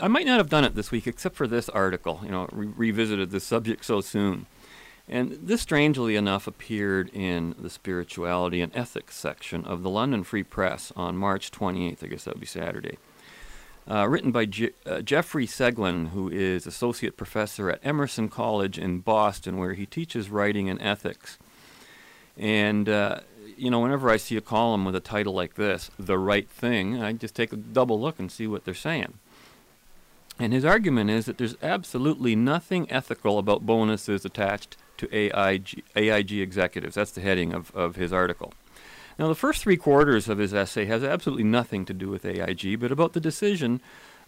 [0.00, 2.20] I might not have done it this week, except for this article.
[2.22, 4.46] You know, re- revisited this subject so soon,
[5.08, 10.42] and this strangely enough appeared in the spirituality and ethics section of the London Free
[10.44, 12.04] Press on March 28th.
[12.04, 12.98] I guess that would be Saturday.
[13.90, 19.00] Uh, written by Je- uh, Jeffrey Seglin, who is associate professor at Emerson College in
[19.00, 21.36] Boston, where he teaches writing and ethics.
[22.38, 23.20] And uh,
[23.56, 27.02] you know, whenever I see a column with a title like this, The Right Thing,
[27.02, 29.14] I just take a double look and see what they're saying.
[30.38, 36.32] And his argument is that there's absolutely nothing ethical about bonuses attached to AIG, AIG
[36.32, 36.94] executives.
[36.94, 38.54] That's the heading of, of his article.
[39.18, 42.80] Now, the first three quarters of his essay has absolutely nothing to do with AIG,
[42.80, 43.80] but about the decision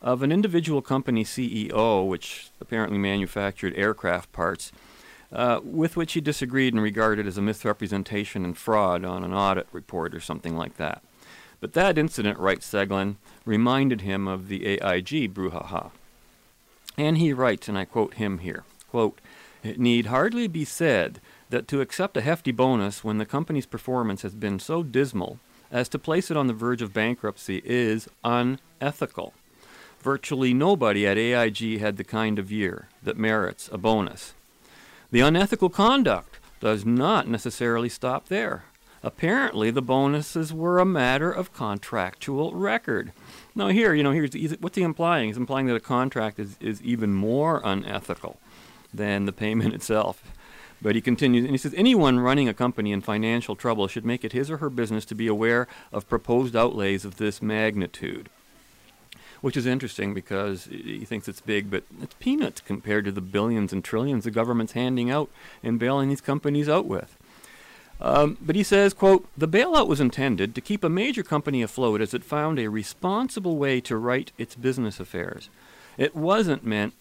[0.03, 4.71] of an individual company CEO, which apparently manufactured aircraft parts,
[5.35, 9.67] uh, with which he disagreed and regarded as a misrepresentation and fraud on an audit
[9.73, 11.03] report or something like that.
[11.59, 15.91] But that incident, writes Seglin, reminded him of the AIG brouhaha.
[16.97, 19.21] And he writes, and I quote him here, quote,
[19.65, 21.21] It need hardly be said
[21.51, 25.89] that to accept a hefty bonus when the company's performance has been so dismal as
[25.89, 29.33] to place it on the verge of bankruptcy is unethical.
[30.01, 34.33] Virtually nobody at AIG had the kind of year that merits a bonus.
[35.11, 38.65] The unethical conduct does not necessarily stop there.
[39.03, 43.13] Apparently, the bonuses were a matter of contractual record.
[43.55, 45.29] Now, here, you know, here's what's he implying?
[45.29, 48.41] He's implying that a contract is, is even more unethical
[48.95, 50.31] than the payment itself.
[50.81, 54.25] But he continues and he says anyone running a company in financial trouble should make
[54.25, 58.29] it his or her business to be aware of proposed outlays of this magnitude
[59.45, 63.75] which is interesting because he thinks it's big, but it's peanuts compared to the billions
[63.75, 65.29] and trillions the government's handing out
[65.63, 67.15] and bailing these companies out with.
[68.01, 72.01] Um, but he says, quote, the bailout was intended to keep a major company afloat
[72.01, 75.51] as it found a responsible way to right its business affairs.
[75.99, 76.95] It wasn't meant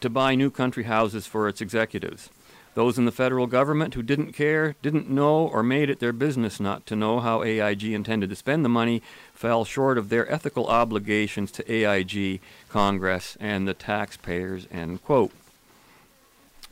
[0.00, 2.28] to buy new country houses for its executives.
[2.76, 6.60] Those in the federal government who didn't care, didn't know, or made it their business
[6.60, 9.00] not to know how AIG intended to spend the money
[9.32, 15.30] fell short of their ethical obligations to AIG, Congress, and the taxpayers, end quote.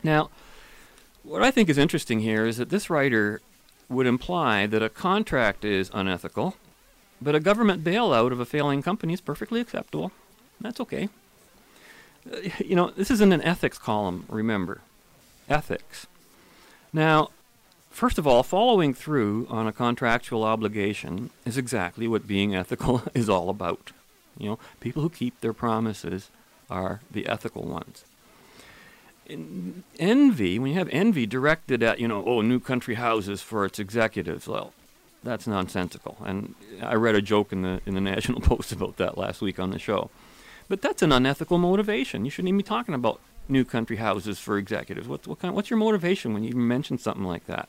[0.02, 0.28] Now,
[1.22, 3.40] what I think is interesting here is that this writer
[3.88, 6.54] would imply that a contract is unethical,
[7.22, 10.12] but a government bailout of a failing company is perfectly acceptable.
[10.60, 11.08] That's okay.
[12.30, 14.82] Uh, you know, this isn't an ethics column, remember
[15.48, 16.06] ethics.
[16.92, 17.30] Now,
[17.90, 23.28] first of all, following through on a contractual obligation is exactly what being ethical is
[23.28, 23.92] all about.
[24.38, 26.30] You know, people who keep their promises
[26.70, 28.04] are the ethical ones.
[29.26, 33.64] In envy, when you have envy directed at, you know, oh, new country houses for
[33.64, 34.74] its executives, well,
[35.22, 36.18] that's nonsensical.
[36.22, 39.58] And I read a joke in the in the National Post about that last week
[39.58, 40.10] on the show.
[40.68, 42.24] But that's an unethical motivation.
[42.24, 45.08] You shouldn't even be talking about new country houses for executives?
[45.08, 47.68] What, what kind of, what's your motivation when you mention something like that?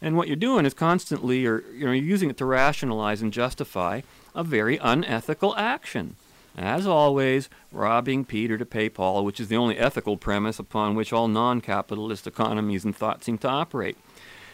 [0.00, 3.32] And what you're doing is constantly, or you know, you're using it to rationalize and
[3.32, 4.00] justify
[4.34, 6.16] a very unethical action.
[6.56, 11.12] As always, robbing Peter to pay Paul, which is the only ethical premise upon which
[11.12, 13.96] all non-capitalist economies and thought seem to operate.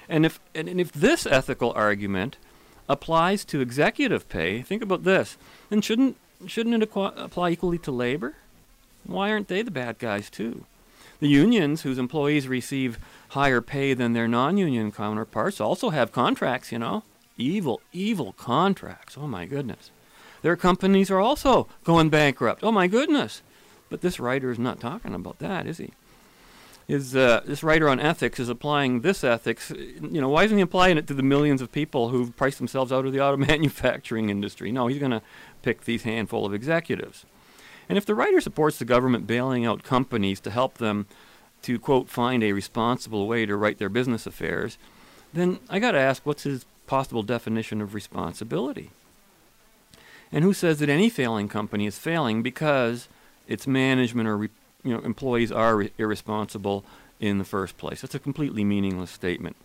[0.09, 2.37] And if and, and if this ethical argument
[2.89, 5.37] applies to executive pay, think about this.
[5.71, 6.17] Then shouldn't
[6.47, 8.35] shouldn't it apply equally to labor?
[9.09, 10.67] Why aren't they the bad guys, too?
[11.19, 12.99] The unions, whose employees receive
[13.31, 17.03] higher pay than their non union counterparts, also have contracts, you know.
[17.39, 19.17] Evil, evil contracts.
[19.19, 19.91] Oh, my goodness.
[20.43, 22.63] Their companies are also going bankrupt.
[22.63, 23.41] Oh, my goodness.
[23.89, 25.95] But this writer is not talking about that, is he?
[26.87, 29.71] Is uh, this writer on ethics is applying this ethics?
[29.71, 32.93] You know, why isn't he applying it to the millions of people who've priced themselves
[32.93, 34.71] out of the auto manufacturing industry?
[34.71, 35.23] No, he's going to
[35.63, 37.25] pick these handful of executives.
[37.89, 41.07] And if the writer supports the government bailing out companies to help them
[41.63, 44.79] to, quote, find a responsible way to write their business affairs,
[45.33, 48.91] then I got to ask what's his possible definition of responsibility?
[50.31, 53.09] And who says that any failing company is failing because
[53.47, 54.49] its management or re,
[54.85, 56.85] you know, employees are re- irresponsible
[57.19, 58.03] in the first place?
[58.03, 59.57] That's a completely meaningless statement.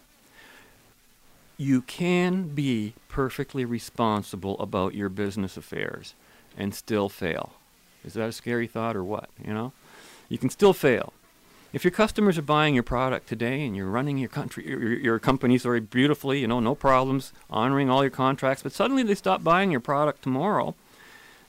[1.57, 6.13] You can be perfectly responsible about your business affairs
[6.57, 7.53] and still fail.
[8.05, 9.29] Is that a scary thought or what?
[9.43, 9.71] You know,
[10.29, 11.13] you can still fail.
[11.71, 15.19] If your customers are buying your product today and you're running your country, your, your
[15.19, 19.43] company, sorry, beautifully, you know, no problems, honoring all your contracts, but suddenly they stop
[19.43, 20.75] buying your product tomorrow,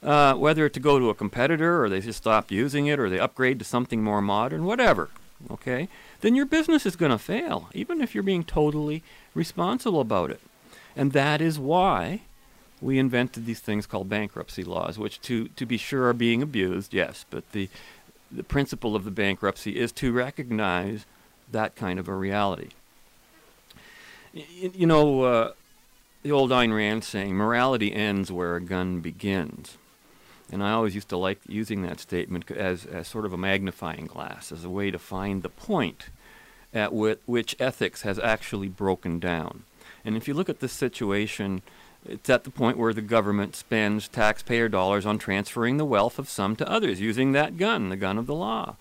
[0.02, 3.18] uh, whether to go to a competitor or they just stop using it or they
[3.18, 5.10] upgrade to something more modern, whatever,
[5.50, 5.88] okay,
[6.22, 9.02] then your business is going to fail, even if you're being totally
[9.34, 10.40] responsible about it.
[10.96, 12.20] And that is why
[12.80, 16.92] we invented these things called bankruptcy laws, which to, to be sure are being abused,
[16.92, 17.68] yes, but the,
[18.30, 21.06] the principle of the bankruptcy is to recognize
[21.50, 22.70] that kind of a reality.
[24.32, 25.52] you know, uh,
[26.22, 29.76] the old Ayn Rand saying, morality ends where a gun begins.
[30.50, 34.06] And I always used to like using that statement as, as sort of a magnifying
[34.06, 36.06] glass, as a way to find the point
[36.72, 39.62] at which ethics has actually broken down.
[40.04, 41.62] And if you look at this situation,
[42.06, 46.28] it's at the point where the government spends taxpayer dollars on transferring the wealth of
[46.28, 48.76] some to others using that gun, the gun of the law.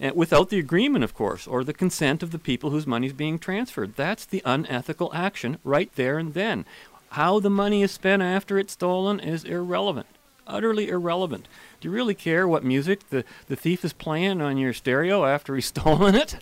[0.00, 3.12] And without the agreement, of course, or the consent of the people whose money is
[3.12, 3.96] being transferred.
[3.96, 6.64] That's the unethical action right there and then.
[7.10, 10.06] How the money is spent after it's stolen is irrelevant,
[10.46, 11.46] utterly irrelevant.
[11.80, 15.54] Do you really care what music the, the thief is playing on your stereo after
[15.56, 16.38] he's stolen it?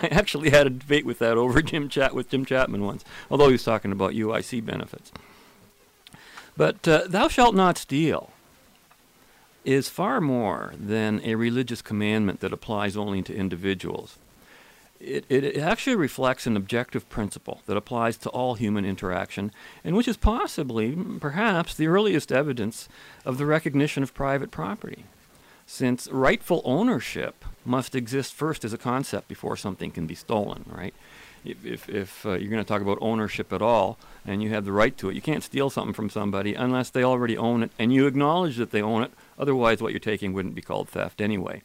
[0.00, 3.46] I actually had a debate with that over Jim Chat with Jim Chapman once, although
[3.46, 5.10] he was talking about UIC benefits.
[6.56, 8.30] But uh, thou shalt not steal
[9.64, 14.18] is far more than a religious commandment that applies only to individuals.
[15.00, 19.50] It, it, actually reflects an objective principle that applies to all human interaction,
[19.82, 22.88] and which is possibly, mm, perhaps, the earliest evidence
[23.24, 25.04] of the recognition of private property,
[25.66, 30.94] since rightful ownership must exist first as a concept before something can be stolen, right?
[31.44, 34.72] if, if uh, you're going to talk about ownership at all, and you have the
[34.72, 37.92] right to it, you can't steal something from somebody unless they already own it and
[37.92, 39.10] you acknowledge that they own it.
[39.36, 41.60] Otherwise, what you're taking wouldn't be called theft anyway.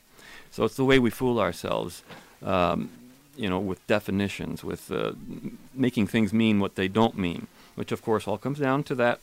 [0.49, 2.01] So it's the way we fool ourselves,
[2.41, 2.89] um,
[3.35, 5.11] you know, with definitions, with uh,
[5.75, 9.19] making things mean what they don't mean, which of course all comes down to that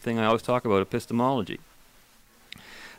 [0.00, 1.60] thing I always talk about epistemology.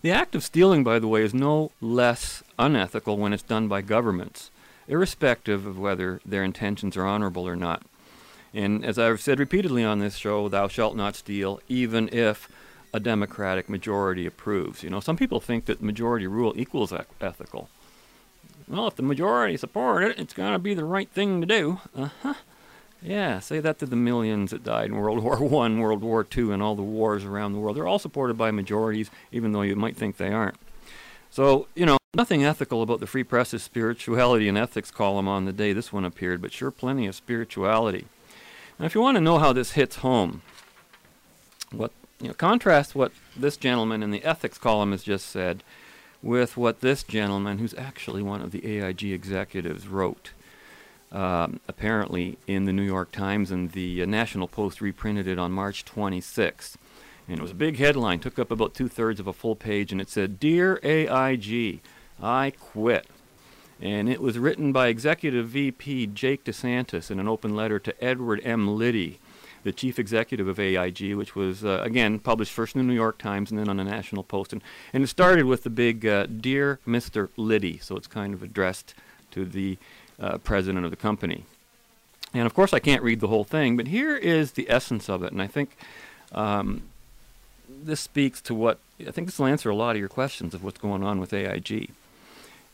[0.04, 3.82] The act of stealing, by the way, is no less unethical when it's done by
[3.82, 4.52] governments
[4.90, 7.84] irrespective of whether their intentions are honorable or not.
[8.54, 12.50] And as I've said repeatedly on this show, thou shalt not steal, even if
[12.92, 14.82] a Democratic majority approves.
[14.82, 17.70] You know, some people think that majority rule equals e- ethical.
[18.68, 21.80] Well, if the majority support it, it's going to be the right thing to do.
[21.96, 22.34] Uh huh.
[23.02, 26.52] Yeah, say that to the millions that died in World War One, World War Two,
[26.52, 27.78] and all the wars around the world.
[27.78, 30.56] They're all supported by majorities, even though you might think they aren't.
[31.32, 35.54] So, you know, nothing ethical about the Free Press's spirituality and ethics column on the
[35.54, 38.08] day this one appeared, but sure plenty of spirituality.
[38.80, 40.42] Now, if you want to know how this hits home,
[41.72, 45.64] what you know, contrast what this gentleman in the ethics column has just said
[46.24, 50.32] with what this gentleman, who's actually one of the AIG executives, wrote.
[51.12, 55.52] Um, apparently, in the New York Times, and the uh, National Post reprinted it on
[55.52, 56.76] March 26th.
[57.30, 59.92] And it was a big headline, took up about two thirds of a full page,
[59.92, 61.80] and it said, Dear AIG,
[62.20, 63.06] I quit.
[63.80, 68.42] And it was written by Executive VP Jake DeSantis in an open letter to Edward
[68.44, 68.68] M.
[68.76, 69.20] Liddy,
[69.64, 73.20] the chief executive of AIG, which was, uh, again, published first in the New York
[73.20, 74.52] Times and then on the National Post.
[74.52, 77.30] And, and it started with the big uh, Dear Mr.
[77.38, 78.96] Liddy, so it's kind of addressed
[79.32, 79.78] to the
[80.20, 81.44] uh, president of the company.
[82.34, 85.22] And of course, I can't read the whole thing, but here is the essence of
[85.24, 85.32] it.
[85.32, 85.78] And I think
[86.32, 86.82] um,
[87.86, 90.64] this speaks to what I think this will answer a lot of your questions of
[90.64, 91.90] what's going on with AIG.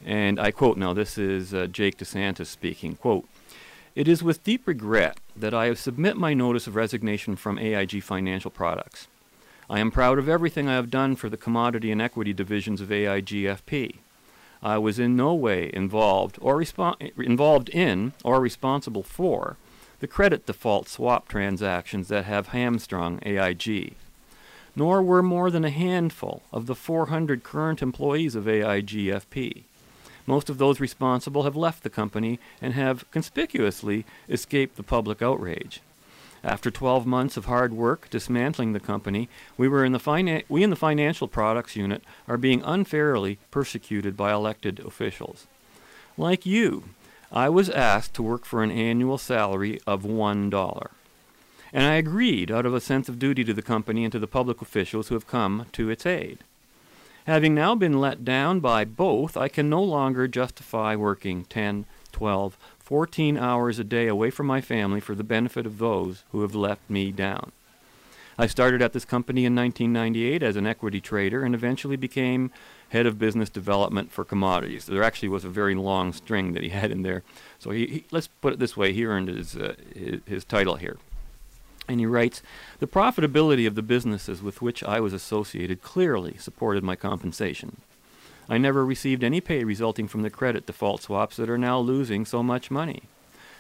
[0.06, 3.26] And I quote now, this is uh, Jake DeSantis speaking, quote,
[3.95, 8.51] It is with deep regret that I submit my notice of resignation from AIG Financial
[8.51, 9.08] Products.
[9.70, 12.91] I am proud of everything I have done for the commodity and equity divisions of
[12.91, 13.95] AIG FP.
[14.62, 19.58] I was in no way involved or respo- involved in or responsible for
[19.99, 23.95] the credit default swap transactions that have hamstrung AIG
[24.76, 29.64] nor were more than a handful of the 400 current employees of AIGFP.
[30.28, 35.82] Most of those responsible have left the company and have conspicuously escaped the public outrage.
[36.44, 40.62] After 12 months of hard work dismantling the company, we, were in the finan- we
[40.64, 45.48] in the financial products unit are being unfairly persecuted by elected officials.
[46.18, 46.84] Like you,
[47.32, 50.88] I was asked to work for an annual salary of $1
[51.76, 54.28] and I agreed out of a sense of duty to the company and to the
[54.28, 56.38] public officials who have come to its aid.
[57.28, 62.58] Having now been let down by both, I can no longer justify working 10, 12,
[62.80, 66.56] 14 hours a day away from my family for the benefit of those who have
[66.56, 67.52] left me down.
[68.38, 72.52] I started at this company in 1998 as an equity trader and eventually became
[72.90, 74.86] head of business development for commodities.
[74.86, 77.24] There actually was a very long string that he had in there.
[77.60, 80.76] So he, he let's put it this way, he earned his, uh, his, his title
[80.78, 80.96] here.
[81.88, 82.42] And he writes
[82.80, 87.78] The profitability of the businesses with which I was associated clearly supported my compensation.
[88.50, 92.26] I never received any pay resulting from the credit default swaps that are now losing
[92.26, 93.04] so much money.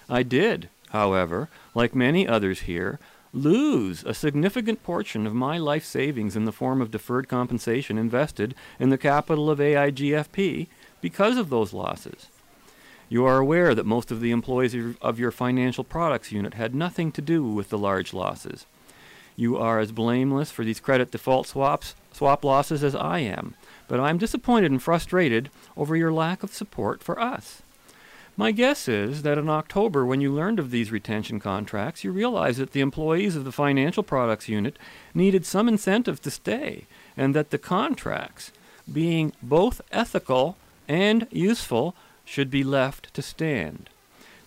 [0.07, 2.99] I did, however, like many others here,
[3.33, 8.55] lose a significant portion of my life savings in the form of deferred compensation invested
[8.79, 10.67] in the capital of AIGFP
[11.01, 12.27] because of those losses.
[13.07, 17.11] You are aware that most of the employees of your financial products unit had nothing
[17.13, 18.65] to do with the large losses.
[19.35, 23.53] You are as blameless for these credit default swaps, swap losses as I am,
[23.87, 27.61] but I am disappointed and frustrated over your lack of support for us.
[28.37, 32.59] My guess is that in October, when you learned of these retention contracts, you realized
[32.59, 34.77] that the employees of the financial products unit
[35.13, 36.85] needed some incentive to stay,
[37.15, 38.51] and that the contracts,
[38.91, 41.95] being both ethical and useful,
[42.25, 43.89] should be left to stand.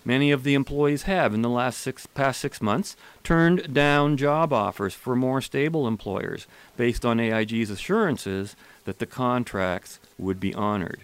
[0.05, 4.53] Many of the employees have, in the last six, past six months, turned down job
[4.53, 6.45] offers for more stable employers
[6.77, 8.55] based on AIG's assurances
[8.85, 11.01] that the contracts would be honored.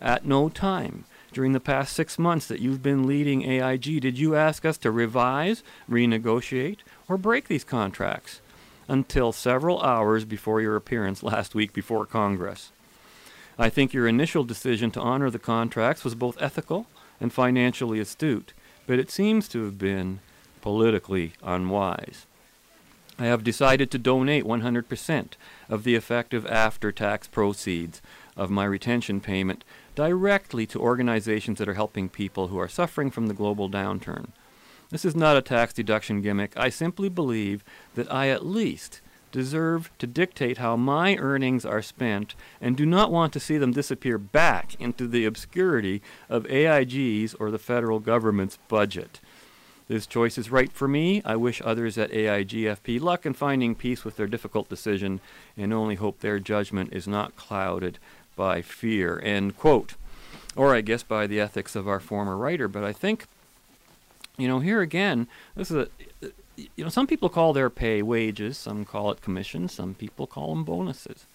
[0.00, 4.36] At no time during the past six months that you've been leading AIG did you
[4.36, 6.78] ask us to revise, renegotiate,
[7.08, 8.40] or break these contracts
[8.88, 12.70] until several hours before your appearance last week before Congress.
[13.58, 16.86] I think your initial decision to honor the contracts was both ethical
[17.20, 18.52] and financially astute,
[18.86, 20.18] but it seems to have been
[20.60, 22.26] politically unwise.
[23.16, 25.26] I have decided to donate 100%
[25.68, 28.02] of the effective after tax proceeds
[28.36, 29.62] of my retention payment
[29.94, 34.30] directly to organizations that are helping people who are suffering from the global downturn.
[34.90, 36.56] This is not a tax deduction gimmick.
[36.56, 37.62] I simply believe
[37.94, 39.00] that I at least
[39.34, 43.72] deserve to dictate how my earnings are spent and do not want to see them
[43.72, 49.18] disappear back into the obscurity of AIG's or the federal government's budget.
[49.88, 51.20] This choice is right for me.
[51.26, 55.20] I wish others at AIGFP luck in finding peace with their difficult decision
[55.58, 57.98] and only hope their judgment is not clouded
[58.36, 59.20] by fear.
[59.22, 59.94] End quote.
[60.56, 63.26] Or I guess by the ethics of our former writer, but I think
[64.36, 65.86] you know, here again, this is
[66.22, 66.26] a,
[66.56, 70.50] you know, some people call their pay wages, some call it commission, some people call
[70.54, 71.26] them bonuses.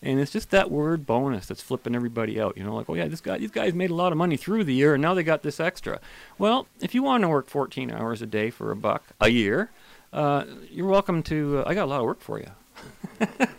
[0.00, 2.56] And it's just that word bonus that's flipping everybody out.
[2.56, 4.64] You know, like, oh yeah, this guy, these guys made a lot of money through
[4.64, 5.98] the year, and now they got this extra.
[6.38, 9.70] Well, if you want to work 14 hours a day for a buck a year,
[10.12, 11.58] uh, you're welcome to.
[11.58, 12.48] Uh, I got a lot of work for you.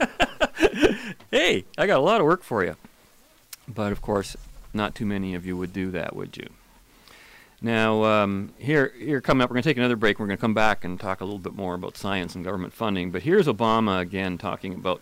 [1.31, 2.77] hey, I got a lot of work for you.
[3.67, 4.37] But of course,
[4.73, 6.47] not too many of you would do that, would you?
[7.61, 10.17] Now, um, here, here coming up, we're going to take another break.
[10.17, 12.73] We're going to come back and talk a little bit more about science and government
[12.73, 13.11] funding.
[13.11, 15.01] But here's Obama again talking about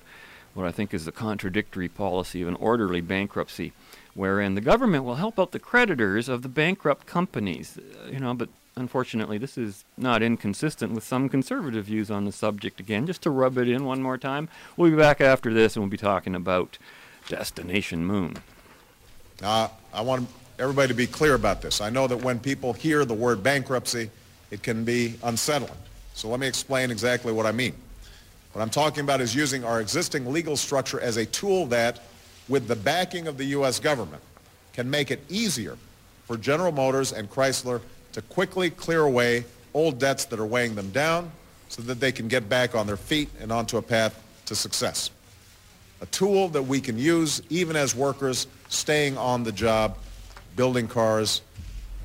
[0.55, 3.73] what I think is the contradictory policy of an orderly bankruptcy,
[4.15, 7.77] wherein the government will help out the creditors of the bankrupt companies.
[7.77, 12.31] Uh, you know, but unfortunately, this is not inconsistent with some conservative views on the
[12.31, 12.79] subject.
[12.79, 15.83] Again, just to rub it in one more time, we'll be back after this and
[15.83, 16.79] we'll be talking about
[17.27, 18.37] Destination Moon.
[19.43, 21.81] Uh, I want to everybody to be clear about this.
[21.81, 24.09] I know that when people hear the word bankruptcy,
[24.51, 25.71] it can be unsettling.
[26.13, 27.73] So let me explain exactly what I mean.
[28.53, 31.99] What I'm talking about is using our existing legal structure as a tool that,
[32.49, 33.79] with the backing of the U.S.
[33.79, 34.23] government,
[34.73, 35.77] can make it easier
[36.25, 37.81] for General Motors and Chrysler
[38.13, 39.45] to quickly clear away
[39.75, 41.31] old debts that are weighing them down
[41.69, 45.11] so that they can get back on their feet and onto a path to success.
[46.01, 49.97] A tool that we can use even as workers staying on the job
[50.57, 51.43] building cars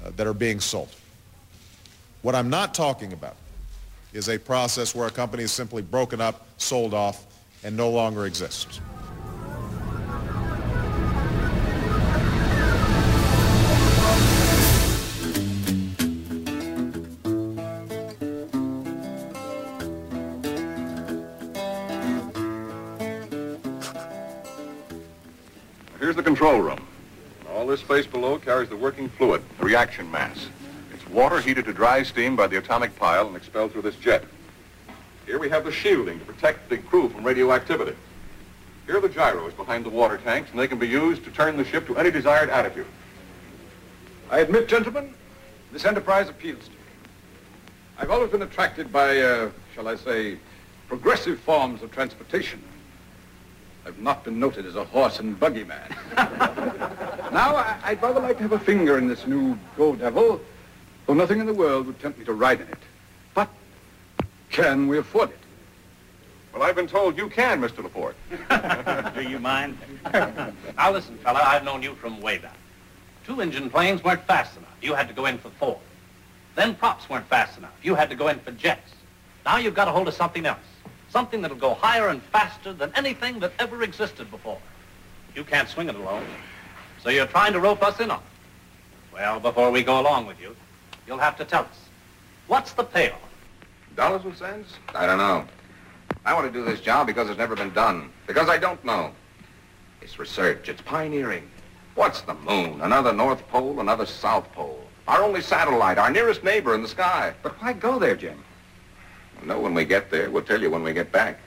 [0.05, 0.95] uh, that are being sold.
[2.21, 3.35] What I'm not talking about
[4.13, 7.25] is a process where a company is simply broken up, sold off,
[7.65, 8.79] and no longer exists.
[25.99, 26.87] Here's the control room
[27.73, 30.49] this space below carries the working fluid, the reaction mass.
[30.93, 34.25] It's water heated to dry steam by the atomic pile and expelled through this jet.
[35.25, 37.97] Here we have the shielding to protect the crew from radioactivity.
[38.85, 41.57] Here are the gyros behind the water tanks, and they can be used to turn
[41.57, 42.85] the ship to any desired attitude.
[44.31, 45.15] I admit, gentlemen,
[45.73, 46.77] this enterprise appeals to me.
[47.99, 50.37] I've always been attracted by, uh, shall I say,
[50.89, 52.63] progressive forms of transportation.
[53.85, 55.85] I've not been noted as a horse and buggy man.
[57.33, 60.41] now, I, would rather like to have a finger in this new Go Devil,
[61.07, 62.79] though nothing in the world would tempt me to ride in it.
[63.35, 63.49] But
[64.51, 65.39] can we afford it?
[66.53, 67.83] Well, I've been told you can, Mr.
[67.83, 68.15] Laporte.
[69.15, 69.79] Do you mind?
[70.13, 72.57] now, listen, fella, I've known you from way back.
[73.27, 74.77] Two-engine planes weren't fast enough.
[74.81, 75.79] You had to go in for four.
[76.55, 77.73] Then props weren't fast enough.
[77.83, 78.93] You had to go in for jets.
[79.45, 80.59] Now you've got a hold of something else.
[81.13, 84.59] Something that'll go higher and faster than anything that ever existed before.
[85.35, 86.25] You can't swing it alone.
[87.03, 88.25] So you're trying to rope us in on it.
[89.13, 90.57] Well, before we go along with you,
[91.07, 91.81] you'll have to tell us.
[92.47, 93.21] What's the payoff?
[93.95, 94.73] Dollars and cents?
[94.95, 95.45] I don't know.
[96.25, 98.09] I want to do this job because it's never been done.
[98.27, 99.13] Because I don't know.
[100.01, 100.71] It's research.
[100.71, 101.47] It's pioneering.
[101.95, 102.81] What's the moon?
[102.81, 104.81] Another North Pole, another South Pole.
[105.07, 107.35] Our only satellite, our nearest neighbor in the sky.
[107.43, 108.43] But why go there, Jim?
[109.47, 110.31] Know when we get there.
[110.31, 111.39] We'll tell you when we get back.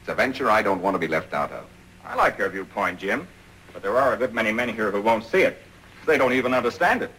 [0.00, 1.66] It's a venture I don't want to be left out of.
[2.04, 3.28] I like your viewpoint, Jim.
[3.72, 5.60] But there are a good many men here who won't see it.
[6.06, 7.10] They don't even understand it.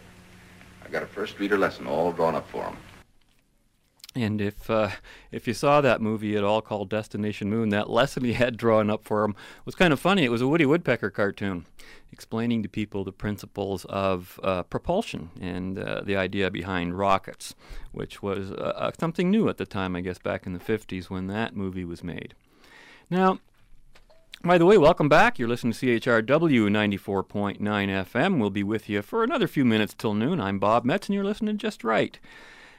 [0.84, 2.76] I've got a first-reader lesson all drawn up for them.
[4.16, 4.90] And if uh,
[5.30, 8.90] if you saw that movie at all called Destination Moon, that lesson he had drawn
[8.90, 10.24] up for him was kind of funny.
[10.24, 11.66] It was a Woody Woodpecker cartoon
[12.12, 17.54] explaining to people the principles of uh, propulsion and uh, the idea behind rockets,
[17.92, 21.10] which was uh, uh, something new at the time, I guess, back in the 50s
[21.10, 22.34] when that movie was made.
[23.10, 23.38] Now,
[24.42, 25.38] by the way, welcome back.
[25.38, 26.68] You're listening to CHRW
[27.00, 28.38] 94.9 FM.
[28.40, 30.40] We'll be with you for another few minutes till noon.
[30.40, 32.18] I'm Bob Metz, and you're listening just right.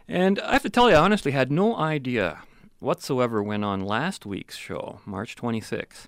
[0.09, 2.41] And I have to tell you, I honestly had no idea
[2.79, 6.05] whatsoever when on last week's show, March 26th,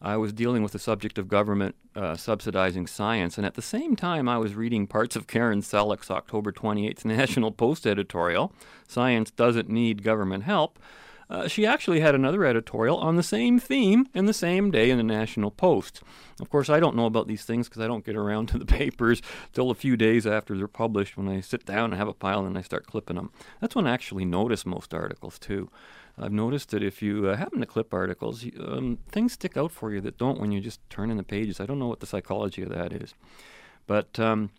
[0.00, 3.96] I was dealing with the subject of government uh, subsidizing science, and at the same
[3.96, 8.52] time, I was reading parts of Karen Selick's October 28th National Post editorial,
[8.86, 10.78] Science Doesn't Need Government Help,
[11.30, 14.96] uh, she actually had another editorial on the same theme in the same day in
[14.98, 16.02] the National Post.
[16.40, 18.66] Of course, I don't know about these things because I don't get around to the
[18.66, 19.22] papers
[19.52, 22.44] till a few days after they're published when I sit down and have a pile
[22.44, 23.30] and I start clipping them.
[23.60, 25.70] That's when I actually notice most articles, too.
[26.16, 29.90] I've noticed that if you uh, happen to clip articles, um, things stick out for
[29.92, 31.58] you that don't when you just turn in the pages.
[31.58, 33.14] I don't know what the psychology of that is.
[33.86, 34.18] But.
[34.18, 34.50] Um,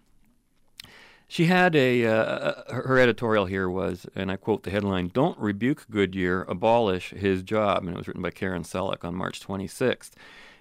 [1.28, 5.38] she had a, uh, uh, her editorial here was, and I quote the headline, Don't
[5.40, 7.80] Rebuke Goodyear, Abolish His Job.
[7.80, 10.12] And it was written by Karen Selick on March 26th.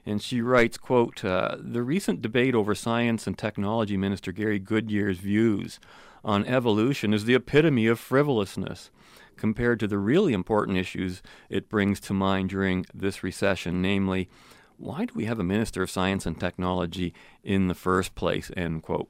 [0.06, 5.18] And she writes, quote, uh, The recent debate over science and technology minister Gary Goodyear's
[5.18, 5.80] views
[6.24, 8.90] on evolution is the epitome of frivolousness
[9.36, 14.28] compared to the really important issues it brings to mind during this recession, namely,
[14.78, 17.12] why do we have a minister of science and technology
[17.42, 19.08] in the first place, end quote.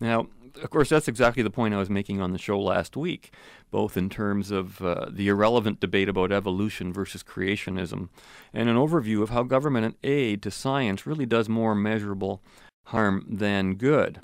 [0.00, 0.28] Now,
[0.62, 3.32] of course, that's exactly the point I was making on the show last week,
[3.70, 8.08] both in terms of uh, the irrelevant debate about evolution versus creationism
[8.52, 12.40] and an overview of how government aid to science really does more measurable
[12.86, 14.20] harm than good.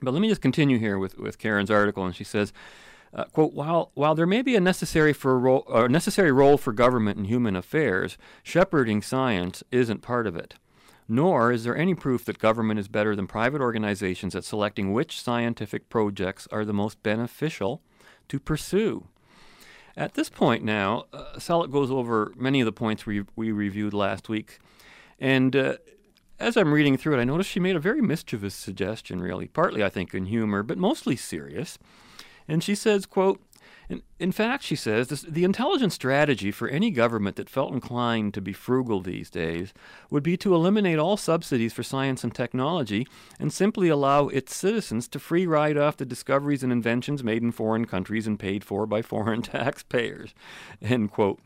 [0.00, 2.52] But let me just continue here with, with Karen's article, and she says,
[3.14, 6.72] uh, quote, while, while there may be a necessary, for a role, necessary role for
[6.72, 10.54] government in human affairs, shepherding science isn't part of it.
[11.08, 15.20] Nor is there any proof that government is better than private organizations at selecting which
[15.20, 17.82] scientific projects are the most beneficial
[18.28, 19.06] to pursue.
[19.96, 24.28] At this point now, uh, goes over many of the points we, we reviewed last
[24.28, 24.58] week.
[25.18, 25.76] And uh,
[26.38, 29.84] as I'm reading through it, I notice she made a very mischievous suggestion, really, partly,
[29.84, 31.78] I think, in humor, but mostly serious.
[32.48, 33.40] And she says, quote,
[34.18, 38.40] in fact, she says, this, the intelligent strategy for any government that felt inclined to
[38.40, 39.74] be frugal these days
[40.10, 43.06] would be to eliminate all subsidies for science and technology
[43.38, 47.52] and simply allow its citizens to free ride off the discoveries and inventions made in
[47.52, 50.34] foreign countries and paid for by foreign taxpayers.
[50.80, 51.40] End quote.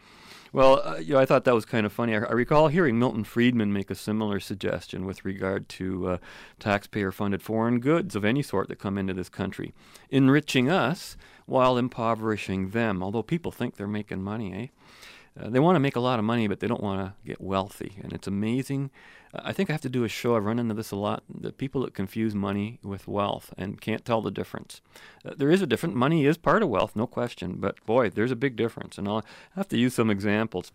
[0.57, 2.14] Well, uh, you know, I thought that was kind of funny.
[2.14, 6.18] I, I, recall hearing Milton Friedman make a similar suggestion with regard to uh,
[6.59, 9.74] taxpayer-funded foreign goods of any sort that come into this country,
[10.09, 13.02] enriching us while impoverishing them.
[13.02, 15.14] Although people think they're making money, eh?
[15.41, 17.41] Uh, they want to make a lot of money, but they don't want to get
[17.41, 17.97] wealthy.
[18.03, 18.91] And it's amazing.
[19.34, 20.37] Uh, I think I have to do a show.
[20.37, 21.22] I've run into this a lot.
[21.32, 24.80] The people that confuse money with wealth and can't tell the difference.
[25.24, 25.95] Uh, there is a difference.
[25.95, 27.57] Money is part of wealth, no question.
[27.59, 28.97] But boy, there's a big difference.
[28.97, 29.24] And I'll
[29.55, 30.72] have to use some examples.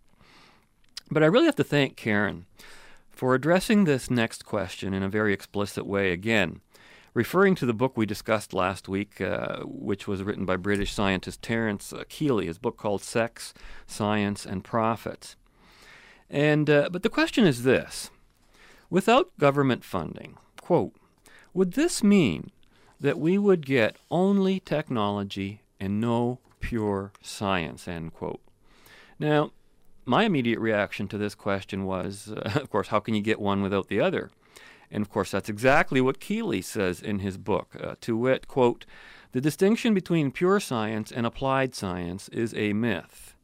[1.09, 2.45] But I really have to thank Karen
[3.09, 6.61] for addressing this next question in a very explicit way again
[7.13, 11.41] referring to the book we discussed last week, uh, which was written by British scientist
[11.41, 13.53] Terence Kealey, his book called Sex,
[13.87, 15.35] Science, and Profits.
[16.29, 18.09] And, uh, but the question is this
[18.89, 20.93] without government funding, quote,
[21.53, 22.49] would this mean
[22.99, 28.41] that we would get only technology and no pure science, end quote?
[29.19, 29.51] Now,
[30.05, 33.61] my immediate reaction to this question was, uh, of course, how can you get one
[33.61, 34.29] without the other?
[34.91, 37.75] And of course, that's exactly what Kealey says in his book.
[37.81, 38.85] Uh, to wit, quote,
[39.31, 43.35] the distinction between pure science and applied science is a myth.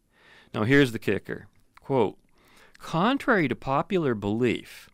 [0.53, 1.47] Now, here's the kicker
[1.81, 2.17] quote,
[2.79, 4.89] contrary to popular belief,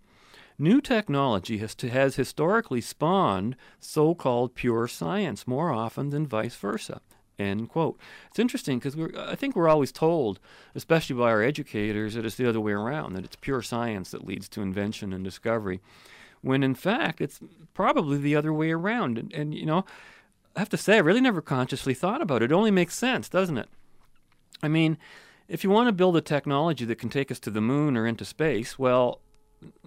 [0.59, 6.55] new technology has, to, has historically spawned so called pure science more often than vice
[6.55, 7.01] versa.
[7.39, 7.97] End quote.
[8.29, 10.39] It's interesting because I think we're always told,
[10.75, 14.27] especially by our educators, that it's the other way around, that it's pure science that
[14.27, 15.79] leads to invention and discovery
[16.43, 17.39] when in fact it's
[17.73, 19.17] probably the other way around.
[19.17, 19.83] And, and you know,
[20.55, 22.51] I have to say, I really never consciously thought about it.
[22.51, 23.69] It only makes sense, doesn't it?
[24.61, 24.97] I mean,
[25.47, 28.05] if you want to build a technology that can take us to the moon or
[28.05, 29.19] into space, well,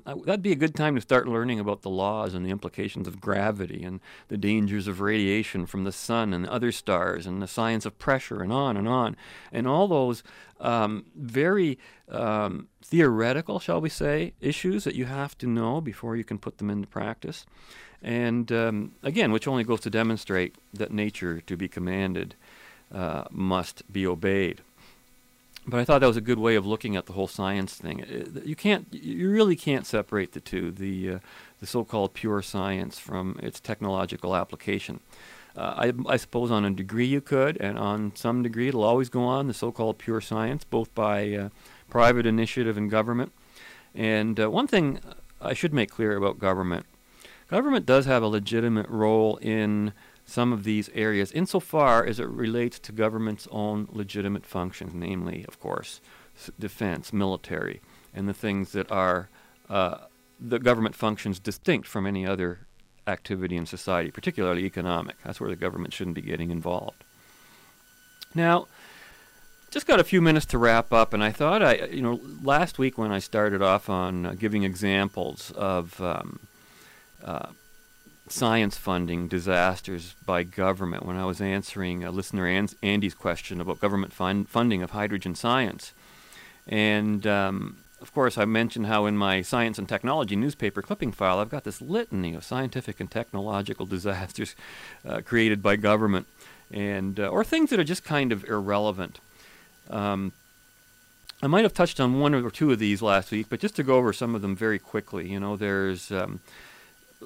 [0.05, 3.21] that'd be a good time to start learning about the laws and the implications of
[3.21, 7.85] gravity and the dangers of radiation from the sun and other stars and the science
[7.85, 9.17] of pressure and on and on.
[9.53, 10.23] And all those
[10.61, 16.25] um, very um, theoretical, shall we say, issues that you have to know before you
[16.25, 17.45] can put them into practice.
[18.03, 22.37] And um, again, which only goes to demonstrate that nature to be commanded
[22.95, 24.61] uh, must be obeyed
[25.67, 28.03] but I thought that was a good way of looking at the whole science thing.
[28.05, 31.19] Uh, you can't, you really can't separate the two, the uh,
[31.59, 35.01] the so-called pure science from its technological application.
[35.57, 39.09] Uh, I, I, suppose on a degree you could, and on some degree it'll always
[39.09, 41.49] go on the so-called pure science, both by uh,
[41.89, 43.33] private initiative and government.
[43.95, 45.01] And uh, one thing
[45.41, 46.87] I should make clear about government:
[47.49, 49.93] government does have a legitimate role in
[50.27, 55.59] some of these areas insofar as it relates to government's own legitimate functions, namely, of
[55.61, 56.01] course,
[56.59, 57.81] defense, military,
[58.13, 59.29] and the things that are
[59.71, 59.99] uh,
[60.41, 62.59] the government functions distinct from any other
[63.07, 65.15] activity in society, particularly economic.
[65.25, 67.05] That's where the government shouldn't be getting involved.
[68.35, 68.67] Now,
[69.71, 72.79] just got a few minutes to wrap up, and I thought I, you know, last
[72.79, 76.41] week when I started off on uh, giving examples of um,
[77.25, 77.47] uh,
[78.29, 82.47] science funding disasters by government when I was answering a listener
[82.83, 85.93] Andy's question about government funding of hydrogen science.
[86.67, 91.39] And um, of course, I mentioned how in my science and technology newspaper clipping file,
[91.39, 94.55] I've got this litany of scientific and technological disasters
[95.07, 96.27] uh, created by government,
[96.73, 99.21] and uh, or things that are just kind of irrelevant.
[99.89, 100.33] Um,
[101.43, 103.83] I might have touched on one or two of these last week, but just to
[103.85, 106.41] go over some of them very quickly, you know, there's um,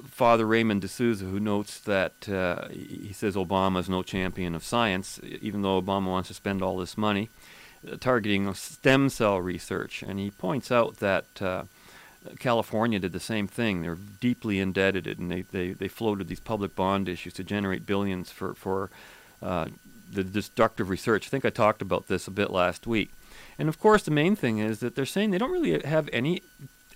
[0.07, 4.63] Father Raymond de Souza, who notes that uh, he says Obama is no champion of
[4.63, 7.29] science, even though Obama wants to spend all this money
[7.89, 10.01] uh, targeting stem cell research.
[10.03, 11.63] And he points out that uh,
[12.39, 13.81] California did the same thing.
[13.81, 18.31] They're deeply indebted and they, they, they floated these public bond issues to generate billions
[18.31, 18.89] for, for
[19.41, 19.65] uh,
[20.09, 21.27] the destructive research.
[21.27, 23.09] I think I talked about this a bit last week.
[23.59, 26.41] And of course, the main thing is that they're saying they don't really have any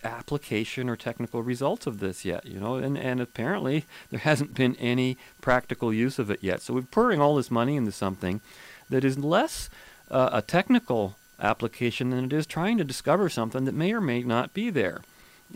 [0.06, 4.76] application or technical results of this yet, you know, and, and apparently there hasn't been
[4.78, 6.62] any practical use of it yet.
[6.62, 8.42] So we're pouring all this money into something
[8.90, 9.70] that is less
[10.12, 14.22] uh, a technical application than it is trying to discover something that may or may
[14.24, 15.02] not be there.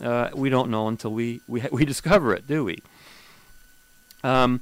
[0.02, 2.82] Uh, we don't know until we, we, we discover it, do we?
[4.24, 4.62] Um,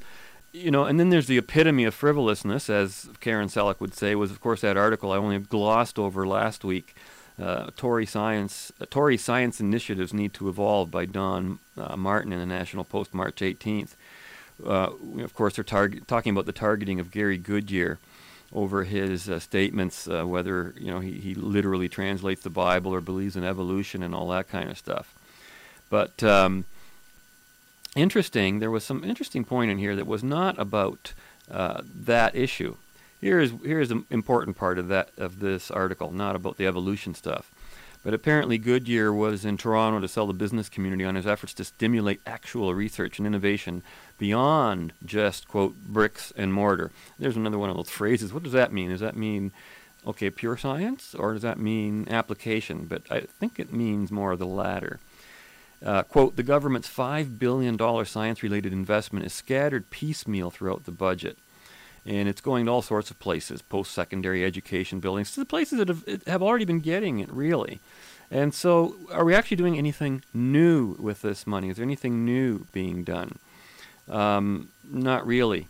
[0.52, 4.32] you know, and then there's the epitome of frivolousness, as Karen Selick would say, was
[4.32, 6.96] of course that article I only glossed over last week
[7.40, 12.40] uh, Tory science uh, Tory science initiatives need to evolve by Don uh, Martin in
[12.40, 13.94] the National Post March 18th.
[14.66, 15.64] Uh, of course, they're
[16.08, 18.00] talking about the targeting of Gary Goodyear
[18.52, 23.36] over his uh, statements, whether you know he, he literally translates the Bible or believes
[23.36, 25.14] in evolution and all that kind of stuff.
[25.92, 26.66] But um,
[27.96, 31.14] interesting, there was some interesting point in here that was not about
[31.50, 32.78] that issue.
[33.20, 36.68] Here is here is the important part of that of this article, not about the
[36.68, 37.52] evolution stuff.
[38.04, 41.66] But apparently, Goodyear was in Toronto to sell the business community on his efforts to
[41.66, 43.82] stimulate actual research and innovation
[44.20, 46.92] beyond just, quote, bricks and mortar.
[47.20, 48.32] There's another one of those phrases.
[48.32, 48.92] What does that mean?
[48.92, 49.52] Does that mean,
[50.06, 52.86] okay, pure science, or does that mean application?
[52.86, 55.00] But I think it means more of the latter.
[55.84, 61.38] Uh, quote, the government's $5 billion science related investment is scattered piecemeal throughout the budget
[62.08, 65.78] and it's going to all sorts of places post secondary education buildings to the places
[65.78, 67.80] that have, have already been getting it, really.
[68.32, 71.70] And so, are we actually doing anything new with this money?
[71.70, 73.40] Is there anything new being done?
[74.10, 75.68] Um, not really.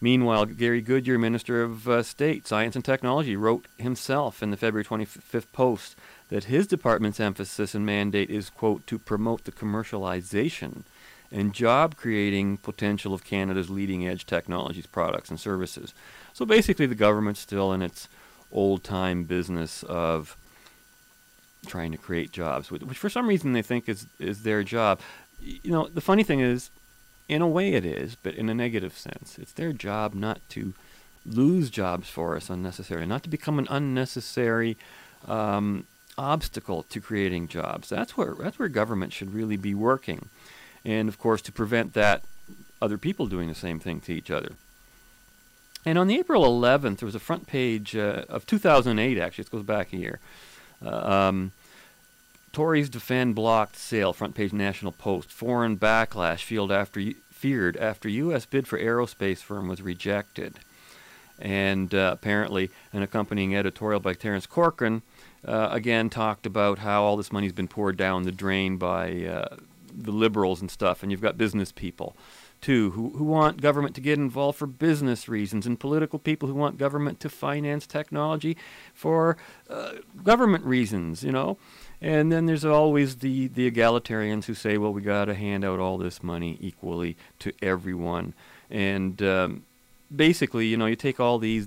[0.00, 4.84] Meanwhile, Gary Goodyear, Minister of uh, State, Science and Technology, wrote himself in the February
[4.84, 5.96] 25th Post
[6.30, 10.82] that his department's emphasis and mandate is, quote, to promote the commercialization
[11.34, 15.92] and job creating potential of Canada's leading edge technologies, products, and services.
[16.32, 18.08] So basically, the government's still in its
[18.52, 20.36] old time business of
[21.66, 25.00] trying to create jobs, which, for some reason they think is, is their job.
[25.42, 26.70] You know, the funny thing is,
[27.28, 29.38] in a way it is, but in a negative sense.
[29.38, 30.74] It's their job not to
[31.26, 34.76] lose jobs for us unnecessarily, not to become an unnecessary
[35.26, 35.86] um,
[36.18, 37.88] obstacle to creating jobs.
[37.88, 40.28] That's where that's where government should really be working
[40.84, 42.22] and of course to prevent that
[42.82, 44.52] other people doing the same thing to each other.
[45.86, 49.50] And on the April 11th, there was a front page uh, of 2008, actually, it
[49.50, 50.18] goes back a year.
[50.84, 51.52] Uh, um,
[52.52, 55.30] Tories defend blocked sale, front page National Post.
[55.30, 58.46] Foreign backlash field after feared after U.S.
[58.46, 60.54] bid for aerospace firm was rejected.
[61.38, 65.02] And uh, apparently, an accompanying editorial by Terence Corcoran
[65.46, 69.56] uh, again talked about how all this money's been poured down the drain by uh,
[69.96, 72.14] the liberals and stuff, and you've got business people
[72.60, 76.54] too who, who want government to get involved for business reasons, and political people who
[76.54, 78.56] want government to finance technology
[78.94, 79.36] for
[79.68, 79.92] uh,
[80.22, 81.58] government reasons, you know.
[82.00, 85.78] And then there's always the, the egalitarians who say, well, we got to hand out
[85.78, 88.34] all this money equally to everyone.
[88.70, 89.62] And um,
[90.14, 91.66] basically, you know, you take all these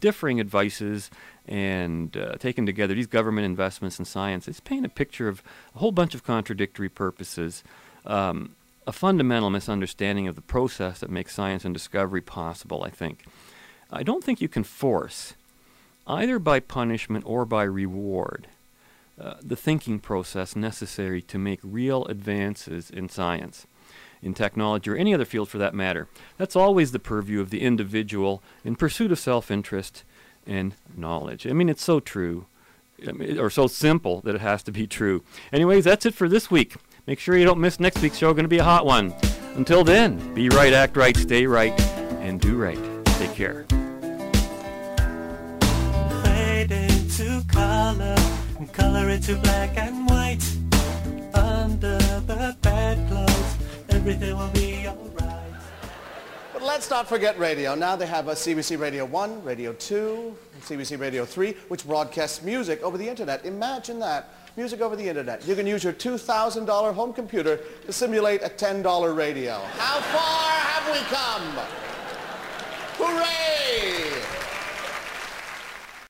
[0.00, 1.10] differing advices
[1.48, 5.42] and uh, taken together, these government investments in science its painting a picture of
[5.74, 7.64] a whole bunch of contradictory purposes,
[8.04, 8.54] um,
[8.86, 13.24] a fundamental misunderstanding of the process that makes science and discovery possible, I think.
[13.90, 15.32] I don't think you can force,
[16.06, 18.46] either by punishment or by reward,
[19.18, 23.66] uh, the thinking process necessary to make real advances in science,
[24.22, 26.08] in technology, or any other field for that matter.
[26.36, 30.02] That's always the purview of the individual in pursuit of self interest
[30.48, 31.46] and knowledge.
[31.46, 32.46] I mean, it's so true,
[33.06, 35.22] I mean, or so simple that it has to be true.
[35.52, 36.74] Anyways, that's it for this week.
[37.06, 38.32] Make sure you don't miss next week's show.
[38.32, 39.14] Going to be a hot one.
[39.54, 41.78] Until then, be right, act right, stay right,
[42.20, 42.78] and do right.
[43.18, 43.66] Take care.
[46.24, 48.16] Fade into color,
[48.72, 50.44] color into black and white.
[51.34, 53.56] Under the bedclothes,
[53.90, 55.17] everything will be alright.
[56.58, 57.76] But let's not forget radio.
[57.76, 62.82] Now they have a CBC Radio 1, Radio 2, CBC Radio 3, which broadcasts music
[62.82, 63.44] over the internet.
[63.46, 64.30] Imagine that.
[64.56, 65.46] Music over the internet.
[65.46, 69.60] You can use your $2,000 home computer to simulate a $10 radio.
[69.76, 70.88] How far have
[72.98, 73.14] we come?
[73.14, 74.37] Hooray!